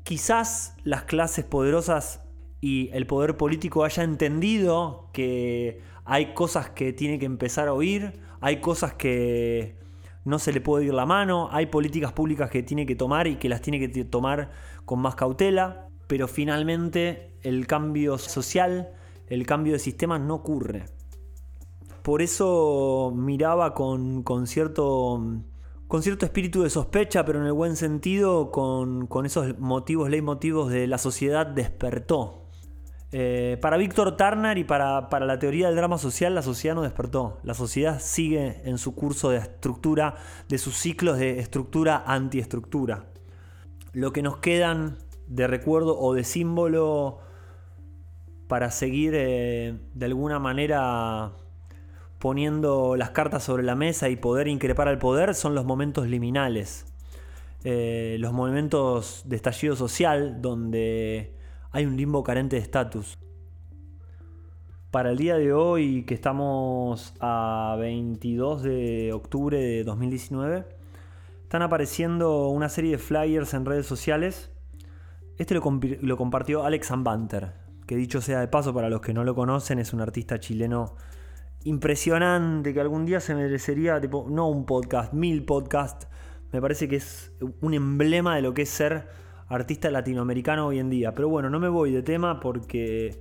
Quizás 0.03 0.75
las 0.83 1.03
clases 1.03 1.45
poderosas 1.45 2.21
y 2.61 2.89
el 2.93 3.05
poder 3.05 3.37
político 3.37 3.83
haya 3.83 4.03
entendido 4.03 5.09
que 5.11 5.81
hay 6.05 6.33
cosas 6.33 6.69
que 6.69 6.93
tiene 6.93 7.19
que 7.19 7.25
empezar 7.25 7.67
a 7.67 7.73
oír, 7.73 8.19
hay 8.39 8.61
cosas 8.61 8.93
que 8.93 9.77
no 10.25 10.39
se 10.39 10.53
le 10.53 10.61
puede 10.61 10.85
ir 10.85 10.93
la 10.93 11.05
mano, 11.05 11.49
hay 11.51 11.65
políticas 11.67 12.13
públicas 12.13 12.49
que 12.49 12.63
tiene 12.63 12.85
que 12.85 12.95
tomar 12.95 13.27
y 13.27 13.35
que 13.35 13.49
las 13.49 13.61
tiene 13.61 13.79
que 13.79 14.05
tomar 14.05 14.51
con 14.85 14.99
más 14.99 15.15
cautela, 15.15 15.89
pero 16.07 16.27
finalmente 16.27 17.37
el 17.41 17.67
cambio 17.67 18.17
social, 18.17 18.93
el 19.27 19.45
cambio 19.45 19.73
de 19.73 19.79
sistemas 19.79 20.21
no 20.21 20.35
ocurre. 20.35 20.85
Por 22.03 22.21
eso 22.21 23.13
miraba 23.15 23.73
con, 23.73 24.23
cierto 24.45 25.21
con 25.87 26.03
cierto 26.03 26.25
espíritu 26.25 26.63
de 26.63 26.69
sospecha, 26.69 27.23
pero 27.23 27.39
en 27.39 27.45
el 27.45 27.53
buen 27.53 27.75
sentido, 27.75 28.51
con, 28.51 29.07
con 29.07 29.25
esos 29.25 29.57
motivos, 29.59 30.09
leitmotivos 30.09 30.71
de 30.71 30.87
la 30.87 30.97
sociedad 30.97 31.45
despertó. 31.45 32.42
Eh, 33.15 33.59
para 33.61 33.77
Víctor 33.77 34.17
Turner 34.17 34.57
y 34.57 34.63
para, 34.63 35.07
la 35.19 35.37
teoría 35.37 35.67
del 35.67 35.75
drama 35.75 35.99
social, 35.99 36.33
la 36.33 36.41
sociedad 36.41 36.73
no 36.73 36.81
despertó. 36.81 37.37
La 37.43 37.53
sociedad 37.53 37.99
sigue 38.01 38.63
en 38.65 38.79
su 38.79 38.95
curso 38.95 39.29
de 39.29 39.37
estructura, 39.37 40.15
de 40.49 40.57
sus 40.57 40.75
ciclos 40.75 41.19
de 41.19 41.39
estructura 41.39 42.03
antiestructura. 42.07 43.05
Lo 43.91 44.11
que 44.13 44.23
nos 44.23 44.37
quedan 44.37 44.97
de 45.27 45.45
recuerdo 45.45 45.99
o 45.99 46.15
de 46.15 46.23
símbolo 46.23 47.19
para 48.47 48.71
seguir 48.71 49.13
eh, 49.15 49.77
de 49.93 50.05
alguna 50.05 50.39
manera 50.39 51.33
poniendo 52.17 52.95
las 52.95 53.11
cartas 53.11 53.43
sobre 53.43 53.61
la 53.61 53.75
mesa 53.75 54.09
y 54.09 54.15
poder 54.15 54.47
increpar 54.47 54.87
al 54.87 54.97
poder 54.97 55.35
son 55.35 55.53
los 55.53 55.65
momentos 55.65 56.07
liminales. 56.07 56.87
Eh, 57.63 58.17
los 58.19 58.33
momentos 58.33 59.21
de 59.25 59.35
estallido 59.35 59.75
social 59.75 60.41
donde 60.41 61.42
hay 61.73 61.87
un 61.87 61.97
limbo 61.97 62.23
carente 62.23 62.55
de 62.55 62.61
estatus. 62.61 63.17
Para 64.91 65.09
el 65.09 65.17
día 65.17 65.37
de 65.37 65.53
hoy, 65.53 66.05
que 66.05 66.13
estamos 66.13 67.15
a 67.19 67.75
22 67.79 68.61
de 68.61 69.11
octubre 69.11 69.57
de 69.57 69.83
2019, 69.83 70.67
están 71.41 71.63
apareciendo 71.63 72.49
una 72.49 72.69
serie 72.69 72.91
de 72.91 72.97
flyers 72.99 73.55
en 73.55 73.65
redes 73.65 73.87
sociales. 73.87 74.51
Este 75.39 75.55
lo, 75.55 76.15
compartió 76.15 76.63
Alex 76.63 76.91
Ambanter, 76.91 77.53
que 77.87 77.95
dicho 77.95 78.21
sea 78.21 78.39
de 78.39 78.47
paso, 78.47 78.71
para 78.71 78.87
los 78.87 79.01
que 79.01 79.15
no 79.15 79.23
lo 79.23 79.33
conocen, 79.33 79.79
es 79.79 79.93
un 79.93 80.01
artista 80.01 80.39
chileno 80.39 80.95
impresionante 81.63 82.71
que 82.71 82.81
algún 82.81 83.05
día 83.05 83.19
se 83.19 83.33
merecería, 83.33 83.99
tipo, 83.99 84.27
no 84.29 84.47
un 84.47 84.67
podcast, 84.67 85.11
mil 85.13 85.43
podcasts. 85.43 86.07
Me 86.51 86.61
parece 86.61 86.87
que 86.87 86.97
es 86.97 87.31
un 87.61 87.73
emblema 87.73 88.35
de 88.35 88.43
lo 88.43 88.53
que 88.53 88.61
es 88.61 88.69
ser 88.69 89.22
artista 89.47 89.89
latinoamericano 89.91 90.67
hoy 90.67 90.79
en 90.79 90.89
día. 90.89 91.13
Pero 91.13 91.29
bueno, 91.29 91.49
no 91.49 91.59
me 91.59 91.69
voy 91.69 91.91
de 91.91 92.01
tema 92.01 92.39
porque. 92.39 93.19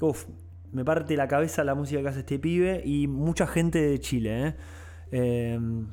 Uf, 0.00 0.26
me 0.72 0.84
parte 0.84 1.16
la 1.16 1.28
cabeza 1.28 1.64
la 1.64 1.74
música 1.74 2.02
que 2.02 2.08
hace 2.08 2.20
este 2.20 2.38
pibe 2.38 2.82
y 2.84 3.06
mucha 3.06 3.46
gente 3.46 3.80
de 3.80 3.98
Chile. 4.00 4.48
¿eh? 4.48 4.54
Em, 5.10 5.86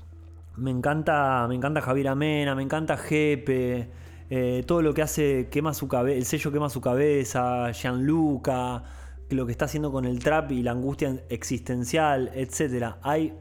me 0.57 0.71
encanta, 0.71 1.45
me 1.47 1.55
encanta 1.55 1.81
Javier 1.81 2.09
Amena, 2.09 2.55
me 2.55 2.63
encanta 2.63 2.97
Jepe, 2.97 3.89
eh, 4.29 4.63
todo 4.65 4.81
lo 4.81 4.93
que 4.93 5.01
hace 5.01 5.47
quema 5.49 5.73
su 5.73 5.87
cabeza, 5.87 6.17
el 6.17 6.25
sello 6.25 6.51
quema 6.51 6.69
su 6.69 6.81
cabeza, 6.81 7.71
Gianluca, 7.71 8.83
lo 9.29 9.45
que 9.45 9.51
está 9.51 9.65
haciendo 9.65 9.91
con 9.91 10.05
el 10.05 10.19
trap 10.19 10.51
y 10.51 10.61
la 10.63 10.71
angustia 10.71 11.23
existencial, 11.29 12.31
etc. 12.35 12.95
Hay 13.01 13.33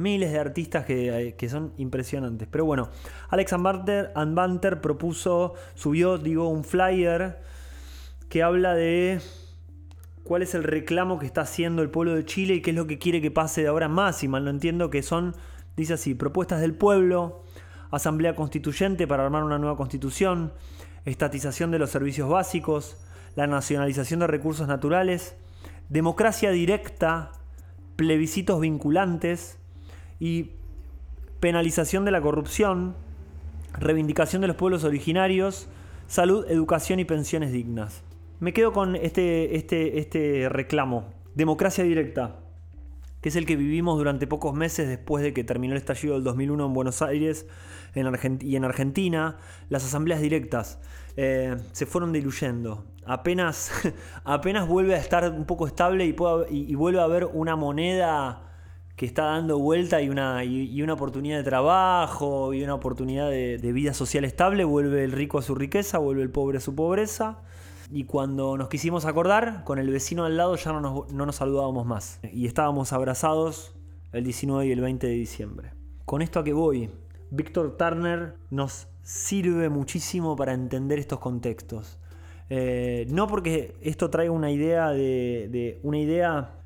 miles 0.00 0.32
de 0.32 0.38
artistas 0.38 0.86
que, 0.86 1.48
son 1.50 1.74
impresionantes. 1.76 2.48
Pero 2.50 2.64
bueno, 2.64 2.88
Alex 3.28 3.54
Banter 3.60 4.80
propuso, 4.80 5.54
subió, 5.74 6.18
digo, 6.18 6.48
un 6.48 6.64
flyer 6.64 7.38
que 8.30 8.42
habla 8.42 8.74
de 8.74 9.20
cuál 10.24 10.42
es 10.42 10.54
el 10.54 10.64
reclamo 10.64 11.18
que 11.18 11.26
está 11.26 11.42
haciendo 11.42 11.82
el 11.82 11.90
pueblo 11.90 12.14
de 12.14 12.24
Chile 12.24 12.54
y 12.54 12.62
qué 12.62 12.70
es 12.70 12.76
lo 12.76 12.86
que 12.86 12.98
quiere 12.98 13.20
que 13.20 13.30
pase 13.30 13.62
de 13.62 13.68
ahora 13.68 13.88
más. 13.88 14.24
Y 14.24 14.28
mal 14.28 14.44
no 14.44 14.50
entiendo 14.50 14.88
que 14.88 15.02
son, 15.02 15.36
dice 15.76 15.92
así, 15.94 16.14
propuestas 16.14 16.62
del 16.62 16.74
pueblo, 16.74 17.44
asamblea 17.90 18.34
constituyente 18.34 19.06
para 19.06 19.24
armar 19.24 19.44
una 19.44 19.58
nueva 19.58 19.76
constitución, 19.76 20.54
estatización 21.04 21.70
de 21.70 21.78
los 21.78 21.90
servicios 21.90 22.28
básicos, 22.28 22.96
la 23.36 23.46
nacionalización 23.46 24.20
de 24.20 24.28
recursos 24.28 24.66
naturales, 24.66 25.36
democracia 25.90 26.50
directa, 26.52 27.32
plebiscitos 27.96 28.60
vinculantes, 28.60 29.59
y 30.20 30.50
penalización 31.40 32.04
de 32.04 32.10
la 32.10 32.20
corrupción, 32.20 32.94
reivindicación 33.78 34.42
de 34.42 34.48
los 34.48 34.56
pueblos 34.56 34.84
originarios, 34.84 35.68
salud, 36.06 36.44
educación 36.48 37.00
y 37.00 37.04
pensiones 37.04 37.50
dignas. 37.50 38.02
Me 38.38 38.52
quedo 38.52 38.72
con 38.72 38.94
este, 38.94 39.56
este, 39.56 39.98
este 39.98 40.48
reclamo, 40.48 41.12
democracia 41.34 41.82
directa, 41.82 42.36
que 43.20 43.30
es 43.30 43.36
el 43.36 43.46
que 43.46 43.56
vivimos 43.56 43.98
durante 43.98 44.26
pocos 44.26 44.54
meses 44.54 44.88
después 44.88 45.22
de 45.22 45.34
que 45.34 45.44
terminó 45.44 45.72
el 45.74 45.78
estallido 45.78 46.14
del 46.14 46.24
2001 46.24 46.66
en 46.66 46.72
Buenos 46.72 47.02
Aires 47.02 47.46
y 47.94 48.56
en 48.56 48.64
Argentina, 48.64 49.38
las 49.68 49.84
asambleas 49.84 50.20
directas 50.20 50.78
eh, 51.16 51.56
se 51.72 51.86
fueron 51.86 52.12
diluyendo. 52.12 52.86
Apenas, 53.04 53.72
apenas 54.24 54.68
vuelve 54.68 54.94
a 54.94 54.98
estar 54.98 55.30
un 55.30 55.44
poco 55.44 55.66
estable 55.66 56.06
y, 56.06 56.14
y 56.50 56.74
vuelve 56.74 57.00
a 57.00 57.04
haber 57.04 57.24
una 57.26 57.56
moneda 57.56 58.49
que 59.00 59.06
está 59.06 59.24
dando 59.24 59.58
vuelta 59.58 60.02
y 60.02 60.10
una, 60.10 60.44
y, 60.44 60.82
una 60.82 60.92
oportunidad 60.92 61.38
de 61.38 61.42
trabajo 61.42 62.52
y 62.52 62.62
una 62.62 62.74
oportunidad 62.74 63.30
de, 63.30 63.72
vida 63.72 63.94
social 63.94 64.26
estable, 64.26 64.62
vuelve 64.62 65.04
el 65.04 65.12
rico 65.12 65.38
a 65.38 65.42
su 65.42 65.54
riqueza, 65.54 65.96
vuelve 65.96 66.20
el 66.20 66.28
pobre 66.28 66.58
a 66.58 66.60
su 66.60 66.74
pobreza. 66.74 67.38
Y 67.90 68.04
cuando 68.04 68.58
nos 68.58 68.68
quisimos 68.68 69.06
acordar, 69.06 69.64
con 69.64 69.78
el 69.78 69.88
vecino 69.88 70.26
al 70.26 70.36
lado 70.36 70.54
ya 70.56 70.72
no 70.72 70.82
nos, 70.82 71.10
no 71.14 71.24
nos 71.24 71.36
saludábamos 71.36 71.86
más. 71.86 72.20
Y 72.30 72.46
estábamos 72.46 72.92
abrazados 72.92 73.74
el 74.12 74.22
19 74.22 74.66
y 74.66 74.72
el 74.72 74.82
20 74.82 75.06
de 75.06 75.14
diciembre. 75.14 75.72
Con 76.04 76.20
esto 76.20 76.38
a 76.38 76.44
que 76.44 76.52
voy, 76.52 76.90
Víctor 77.30 77.78
Turner 77.78 78.34
nos 78.50 78.86
sirve 79.00 79.70
muchísimo 79.70 80.36
para 80.36 80.52
entender 80.52 80.98
estos 80.98 81.20
contextos. 81.20 81.98
Eh, 82.50 83.06
no 83.08 83.28
porque 83.28 83.76
esto 83.80 84.10
traiga 84.10 84.32
una 84.32 84.50
idea 84.50 84.90
de, 84.90 85.48
de 85.50 85.80
una 85.84 85.96
idea 85.96 86.59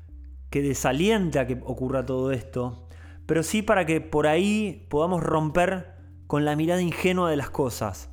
que 0.55 0.61
desaliente 0.61 1.37
a 1.37 1.45
que 1.45 1.59
ocurra 1.65 2.05
todo 2.05 2.31
esto, 2.31 2.87
pero 3.25 3.43
sí 3.43 3.61
para 3.61 3.85
que 3.85 3.99
por 3.99 4.25
ahí 4.25 4.87
podamos 4.89 5.21
romper 5.21 5.97
con 6.27 6.45
la 6.45 6.55
mirada 6.55 6.81
ingenua 6.81 7.29
de 7.29 7.35
las 7.35 7.49
cosas. 7.49 8.09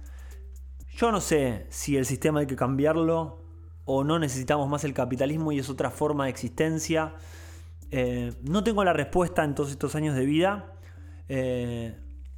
Yo 0.96 1.12
no 1.12 1.20
sé 1.20 1.68
si 1.70 1.96
el 1.96 2.04
sistema 2.04 2.40
hay 2.40 2.48
que 2.48 2.56
cambiarlo 2.56 3.44
o 3.84 4.02
no 4.02 4.18
necesitamos 4.18 4.68
más 4.68 4.82
el 4.82 4.92
capitalismo 4.92 5.52
y 5.52 5.60
es 5.60 5.70
otra 5.70 5.92
forma 5.92 6.24
de 6.24 6.30
existencia. 6.30 7.14
Eh, 7.92 8.32
no 8.42 8.64
tengo 8.64 8.82
la 8.82 8.92
respuesta 8.92 9.44
en 9.44 9.54
todos 9.54 9.70
estos 9.70 9.94
años 9.94 10.16
de 10.16 10.26
vida, 10.26 10.72
eh, 11.28 11.96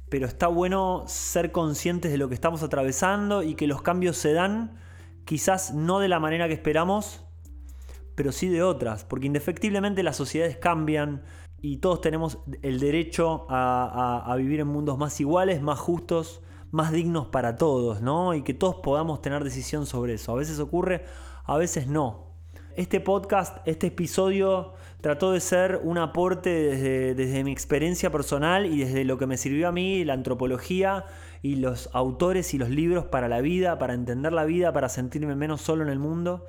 pero 0.09 0.27
está 0.27 0.45
bueno 0.45 1.05
ser 1.07 1.51
conscientes 1.51 2.11
de 2.11 2.19
lo 2.19 2.29
que 2.29 2.35
estamos 2.35 2.61
atravesando 2.61 3.41
y 3.41 3.55
que 3.55 3.65
los 3.65 3.81
cambios 3.81 4.17
se 4.17 4.33
dan 4.33 4.77
quizás 5.25 5.73
no 5.73 5.97
de 5.97 6.09
la 6.09 6.19
manera 6.19 6.47
que 6.47 6.53
esperamos, 6.53 7.24
pero 8.15 8.31
sí 8.31 8.47
de 8.47 8.63
otras, 8.63 9.03
porque 9.03 9.27
indefectiblemente 9.27 10.01
las 10.01 10.15
sociedades 10.15 10.57
cambian 10.57 11.23
y 11.61 11.77
todos 11.77 12.01
tenemos 12.01 12.39
el 12.61 12.79
derecho 12.79 13.45
a, 13.49 14.33
vivir 14.37 14.61
en 14.61 14.67
mundos 14.67 14.97
más 14.97 15.19
iguales, 15.19 15.61
más 15.61 15.79
justos, 15.79 16.41
más 16.71 16.91
dignos 16.91 17.27
para 17.27 17.55
todos, 17.55 18.01
¿no? 18.01 18.33
Y 18.33 18.43
que 18.43 18.53
todos 18.53 18.75
podamos 18.75 19.21
tener 19.21 19.43
decisión 19.43 19.85
sobre 19.85 20.13
eso. 20.13 20.31
A 20.31 20.35
veces 20.35 20.59
ocurre, 20.59 21.05
a 21.43 21.57
veces 21.57 21.87
no. 21.87 22.25
Este 22.75 22.99
podcast, 22.99 23.57
este 23.65 23.87
episodio 23.87 24.73
trató 25.01 25.31
de 25.31 25.39
ser 25.39 25.79
un 25.83 25.97
aporte 25.97 26.49
desde, 26.49 27.15
desde, 27.15 27.43
mi 27.43 27.51
experiencia 27.51 28.11
personal 28.11 28.65
y 28.65 28.79
desde 28.79 29.05
lo 29.05 29.17
que 29.17 29.27
me 29.27 29.37
sirvió 29.37 29.69
a 29.69 29.71
mí, 29.71 30.03
la 30.03 30.13
antropología 30.13 31.05
y 31.41 31.55
los 31.55 31.89
autores 31.93 32.53
y 32.53 32.57
los 32.57 32.69
libros 32.69 33.05
para 33.05 33.29
la 33.29 33.39
vida, 33.39 33.79
para 33.79 33.93
entender 33.93 34.33
la 34.33 34.45
vida, 34.45 34.73
para 34.73 34.89
sentirme 34.89 35.35
menos 35.35 35.61
solo 35.61 35.83
en 35.83 35.89
el 35.89 35.99
mundo. 35.99 36.45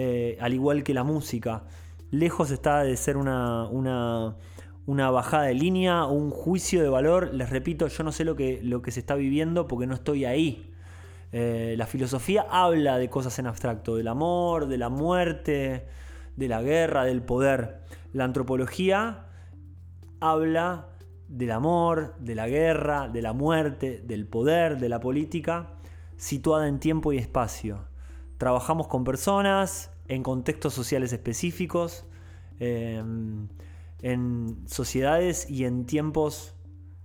Eh, 0.00 0.38
al 0.40 0.54
igual 0.54 0.84
que 0.84 0.94
la 0.94 1.02
música. 1.02 1.64
Lejos 2.12 2.52
está 2.52 2.84
de 2.84 2.96
ser 2.96 3.16
una, 3.16 3.66
una, 3.66 5.10
bajada 5.10 5.46
de 5.46 5.54
línea 5.54 6.04
un 6.04 6.30
juicio 6.30 6.80
de 6.80 6.88
valor. 6.88 7.34
Les 7.34 7.50
repito, 7.50 7.88
yo 7.88 8.04
no 8.04 8.12
sé 8.12 8.24
lo 8.24 8.36
que, 8.36 8.60
lo 8.62 8.80
que 8.80 8.92
se 8.92 9.00
está 9.00 9.16
viviendo 9.16 9.66
porque 9.66 9.88
no 9.88 9.94
estoy 9.94 10.24
ahí. 10.24 10.72
Eh, 11.32 11.74
la 11.76 11.86
filosofía 11.86 12.46
habla 12.48 12.96
de 12.96 13.10
cosas 13.10 13.40
en 13.40 13.48
abstracto, 13.48 13.96
del 13.96 14.06
amor, 14.06 14.68
de 14.68 14.78
la 14.78 14.88
muerte, 14.88 15.88
de 16.36 16.46
la 16.46 16.62
guerra, 16.62 17.04
del 17.04 17.20
poder. 17.20 17.80
La 18.12 18.22
antropología 18.22 19.26
habla 20.20 20.90
del 21.26 21.50
amor, 21.50 22.14
de 22.20 22.36
la 22.36 22.46
guerra, 22.46 23.08
de 23.08 23.20
la 23.20 23.32
muerte, 23.32 24.00
del 24.06 24.28
poder, 24.28 24.78
de 24.78 24.90
la 24.90 25.00
política, 25.00 25.70
situada 26.16 26.68
en 26.68 26.78
tiempo 26.78 27.12
y 27.12 27.18
espacio. 27.18 27.87
Trabajamos 28.38 28.86
con 28.86 29.02
personas 29.02 29.90
en 30.06 30.22
contextos 30.22 30.72
sociales 30.72 31.12
específicos, 31.12 32.06
em, 32.60 33.48
en 34.00 34.62
sociedades 34.66 35.50
y 35.50 35.64
en 35.64 35.86
tiempos 35.86 36.54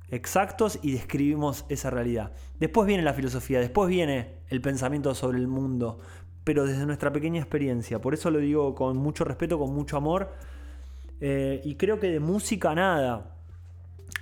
exactos 0.09 0.77
y 0.83 0.91
describimos 0.91 1.65
esa 1.69 1.89
realidad. 1.89 2.33
Después 2.59 2.85
viene 2.85 3.01
la 3.01 3.13
filosofía, 3.13 3.59
después 3.59 3.89
viene 3.89 4.35
el 4.49 4.61
pensamiento 4.61 5.15
sobre 5.15 5.39
el 5.39 5.47
mundo, 5.47 5.99
pero 6.43 6.65
desde 6.65 6.85
nuestra 6.85 7.11
pequeña 7.11 7.41
experiencia. 7.41 7.99
Por 7.99 8.13
eso 8.13 8.29
lo 8.29 8.37
digo 8.37 8.75
con 8.75 8.97
mucho 8.97 9.23
respeto, 9.23 9.57
con 9.57 9.73
mucho 9.73 9.97
amor. 9.97 10.31
Eh, 11.19 11.61
y 11.63 11.75
creo 11.75 11.99
que 11.99 12.11
de 12.11 12.19
música 12.19 12.75
nada. 12.75 13.37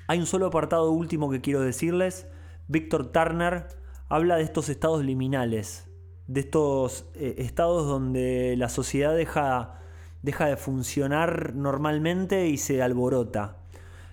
Hay 0.08 0.20
un 0.20 0.26
solo 0.26 0.46
apartado 0.46 0.92
último 0.92 1.30
que 1.30 1.42
quiero 1.42 1.60
decirles. 1.60 2.26
Víctor 2.70 3.12
Turner 3.12 3.68
habla 4.08 4.38
de 4.38 4.44
estos 4.44 4.70
estados 4.70 5.04
liminales 5.04 5.91
de 6.28 6.42
estos 6.42 7.06
eh, 7.16 7.36
estados 7.40 7.88
donde 7.88 8.56
la 8.58 8.70
sociedad 8.70 9.16
deja, 9.16 9.80
deja, 10.22 10.48
de 10.48 10.58
funcionar 10.58 11.54
normalmente 11.56 12.48
y 12.48 12.58
se 12.58 12.82
alborota. 12.82 13.58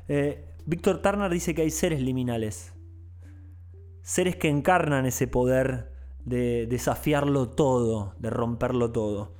Eh, 0.09 0.45
Víctor 0.67 1.01
Turner 1.01 1.31
dice 1.31 1.55
que 1.55 1.63
hay 1.63 1.71
seres 1.71 2.01
liminales, 2.01 2.75
seres 4.03 4.37
que 4.37 4.49
encarnan 4.49 5.07
ese 5.07 5.27
poder 5.27 5.93
de 6.25 6.67
desafiarlo 6.67 7.51
todo, 7.51 8.15
de 8.19 8.31
romperlo 8.31 8.91
todo. 8.91 9.37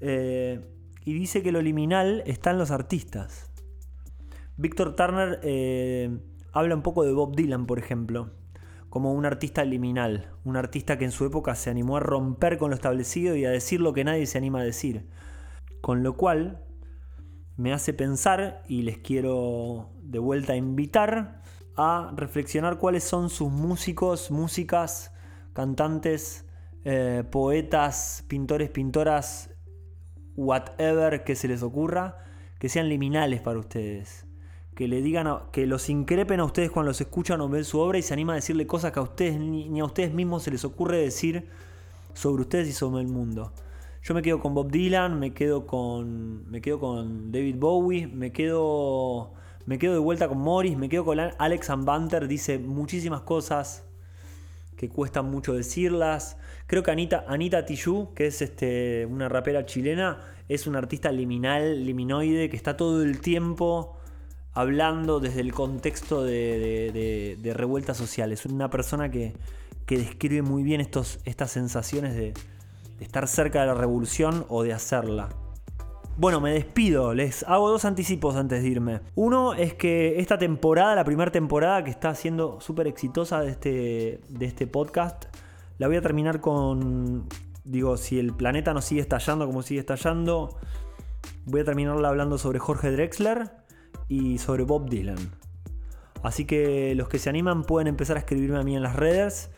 Eh, 0.00 0.60
y 1.04 1.14
dice 1.14 1.42
que 1.42 1.52
lo 1.52 1.62
liminal 1.62 2.22
está 2.26 2.50
en 2.50 2.58
los 2.58 2.70
artistas. 2.70 3.50
Víctor 4.56 4.96
Turner 4.96 5.40
habla 6.52 6.74
un 6.74 6.82
poco 6.82 7.04
de 7.04 7.12
Bob 7.12 7.34
Dylan, 7.36 7.66
por 7.66 7.78
ejemplo 7.78 8.32
como 8.90 9.12
un 9.12 9.26
artista 9.26 9.64
liminal, 9.64 10.32
un 10.44 10.56
artista 10.56 10.98
que 10.98 11.04
en 11.04 11.12
su 11.12 11.26
época 11.26 11.54
se 11.54 11.70
animó 11.70 11.96
a 11.96 12.00
romper 12.00 12.58
con 12.58 12.70
lo 12.70 12.76
establecido 12.76 13.36
y 13.36 13.44
a 13.44 13.50
decir 13.50 13.80
lo 13.80 13.92
que 13.92 14.04
nadie 14.04 14.26
se 14.26 14.38
anima 14.38 14.60
a 14.60 14.64
decir. 14.64 15.08
Con 15.80 16.02
lo 16.02 16.16
cual 16.16 16.64
me 17.56 17.72
hace 17.72 17.92
pensar 17.92 18.62
y 18.66 18.82
les 18.82 18.98
quiero 18.98 19.90
de 20.02 20.18
vuelta 20.18 20.56
invitar 20.56 21.42
a 21.76 22.12
reflexionar 22.16 22.78
cuáles 22.78 23.04
son 23.04 23.30
sus 23.30 23.50
músicos, 23.50 24.30
músicas, 24.30 25.12
cantantes, 25.52 26.46
eh, 26.84 27.24
poetas, 27.30 28.24
pintores, 28.28 28.70
pintoras, 28.70 29.50
whatever 30.34 31.24
que 31.24 31.34
se 31.36 31.48
les 31.48 31.62
ocurra, 31.62 32.18
que 32.58 32.68
sean 32.68 32.88
liminales 32.88 33.40
para 33.40 33.58
ustedes 33.58 34.27
que 34.78 34.86
le 34.86 35.02
digan, 35.02 35.26
que 35.50 35.66
los 35.66 35.88
increpen 35.88 36.38
a 36.38 36.44
ustedes 36.44 36.70
cuando 36.70 36.90
los 36.90 37.00
escuchan 37.00 37.40
o 37.40 37.48
ven 37.48 37.64
su 37.64 37.80
obra 37.80 37.98
y 37.98 38.02
se 38.02 38.14
anima 38.14 38.34
a 38.34 38.36
decirle 38.36 38.64
cosas 38.68 38.92
que 38.92 39.00
a 39.00 39.02
ustedes 39.02 39.36
ni, 39.40 39.80
a 39.80 39.84
ustedes 39.84 40.14
mismos 40.14 40.44
se 40.44 40.52
les 40.52 40.64
ocurre 40.64 40.98
decir 40.98 41.48
sobre 42.14 42.42
ustedes 42.42 42.68
y 42.68 42.72
sobre 42.72 43.02
el 43.02 43.08
mundo. 43.08 43.52
Yo 44.04 44.14
me 44.14 44.22
quedo 44.22 44.38
con 44.38 44.54
Bob 44.54 44.70
Dylan, 44.70 45.18
me 45.18 45.34
quedo 45.34 45.66
con, 45.66 46.48
me 46.48 46.60
quedo 46.60 46.78
con 46.78 47.32
David 47.32 47.56
Bowie, 47.58 48.06
me 48.06 48.30
quedo, 48.30 49.32
me 49.66 49.80
quedo 49.80 49.94
de 49.94 49.98
vuelta 49.98 50.28
con 50.28 50.38
Morris, 50.38 50.76
me 50.76 50.88
quedo 50.88 51.04
con 51.04 51.18
Alex 51.18 51.70
Banter, 51.78 52.28
dice 52.28 52.60
muchísimas 52.60 53.22
cosas 53.22 53.84
que 54.76 54.88
cuestan 54.88 55.28
mucho 55.28 55.54
decirlas. 55.54 56.36
Creo 56.68 56.84
que 56.84 56.92
Anita, 56.92 57.24
Anita 57.26 57.66
Tijoux, 57.66 58.14
que 58.14 58.28
es 58.28 58.42
este, 58.42 59.06
una 59.06 59.28
rapera 59.28 59.66
chilena, 59.66 60.20
es 60.48 60.68
una 60.68 60.78
artista 60.78 61.10
liminal, 61.10 61.84
liminoide, 61.84 62.48
que 62.48 62.56
está 62.56 62.76
todo 62.76 63.02
el 63.02 63.20
tiempo 63.20 63.97
hablando 64.58 65.20
desde 65.20 65.40
el 65.40 65.52
contexto 65.52 66.24
de, 66.24 67.52
revueltas 67.54 67.96
sociales. 67.96 68.44
Una 68.44 68.68
persona 68.70 69.08
que, 69.08 69.36
describe 69.86 70.42
muy 70.42 70.64
bien 70.64 70.80
estos, 70.80 71.20
estas 71.24 71.52
sensaciones 71.52 72.16
de, 72.16 72.34
estar 72.98 73.28
cerca 73.28 73.60
de 73.60 73.68
la 73.68 73.74
revolución 73.74 74.44
o 74.48 74.64
de 74.64 74.72
hacerla. 74.72 75.28
Bueno, 76.16 76.40
me 76.40 76.50
despido, 76.50 77.14
les 77.14 77.44
hago 77.44 77.70
dos 77.70 77.84
anticipos 77.84 78.34
antes 78.34 78.64
de 78.64 78.68
irme. 78.68 79.00
Uno 79.14 79.54
es 79.54 79.74
que 79.74 80.18
esta 80.18 80.36
temporada, 80.36 80.96
la 80.96 81.04
primera 81.04 81.30
temporada 81.30 81.84
que 81.84 81.90
está 81.90 82.12
siendo 82.16 82.60
súper 82.60 82.88
exitosa 82.88 83.40
de 83.40 83.50
este, 83.52 84.20
de 84.28 84.46
este 84.46 84.66
podcast, 84.66 85.26
la 85.78 85.86
voy 85.86 85.98
a 85.98 86.02
terminar 86.02 86.40
con, 86.40 87.28
digo, 87.62 87.96
si 87.96 88.18
el 88.18 88.34
planeta 88.34 88.74
no 88.74 88.82
sigue 88.82 89.02
estallando 89.02 89.46
como 89.46 89.62
sigue 89.62 89.78
estallando, 89.78 90.58
voy 91.44 91.60
a 91.60 91.64
terminarla 91.64 92.08
hablando 92.08 92.38
sobre 92.38 92.58
Jorge 92.58 92.90
Drexler 92.90 93.67
y 94.08 94.38
sobre 94.38 94.64
Bob 94.64 94.88
Dylan. 94.88 95.18
Así 96.22 96.44
que 96.44 96.94
los 96.94 97.08
que 97.08 97.18
se 97.18 97.30
animan 97.30 97.62
pueden 97.62 97.86
empezar 97.86 98.16
a 98.16 98.20
escribirme 98.20 98.58
a 98.58 98.62
mí 98.62 98.74
en 98.74 98.82
las 98.82 98.96
redes 98.96 99.50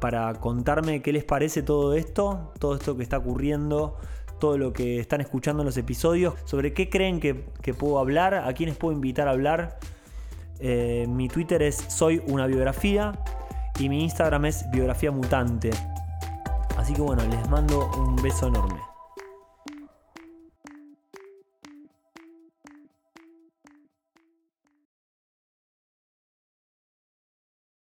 para 0.00 0.34
contarme 0.34 1.02
qué 1.02 1.12
les 1.12 1.24
parece 1.24 1.62
todo 1.62 1.94
esto, 1.94 2.52
todo 2.58 2.74
esto 2.74 2.96
que 2.96 3.02
está 3.02 3.18
ocurriendo, 3.18 3.96
todo 4.40 4.58
lo 4.58 4.72
que 4.72 4.98
están 4.98 5.20
escuchando 5.20 5.62
en 5.62 5.66
los 5.66 5.76
episodios, 5.76 6.34
sobre 6.44 6.72
qué 6.72 6.90
creen 6.90 7.20
que, 7.20 7.34
puedo 7.74 7.98
hablar, 7.98 8.34
a 8.34 8.52
quiénes 8.52 8.76
puedo 8.76 8.94
invitar 8.94 9.28
a 9.28 9.30
hablar. 9.30 9.78
Eh, 10.60 11.06
mi 11.08 11.28
Twitter 11.28 11.62
es 11.62 11.76
soy 11.76 12.22
una 12.26 12.46
biografía 12.46 13.12
y 13.78 13.88
mi 13.88 14.02
Instagram 14.02 14.46
es 14.46 14.70
biografía 14.70 15.10
mutante. 15.10 15.70
Así 16.76 16.92
que 16.92 17.02
bueno, 17.02 17.22
les 17.26 17.48
mando 17.48 17.90
un 17.96 18.16
beso 18.16 18.48
enorme. 18.48 18.93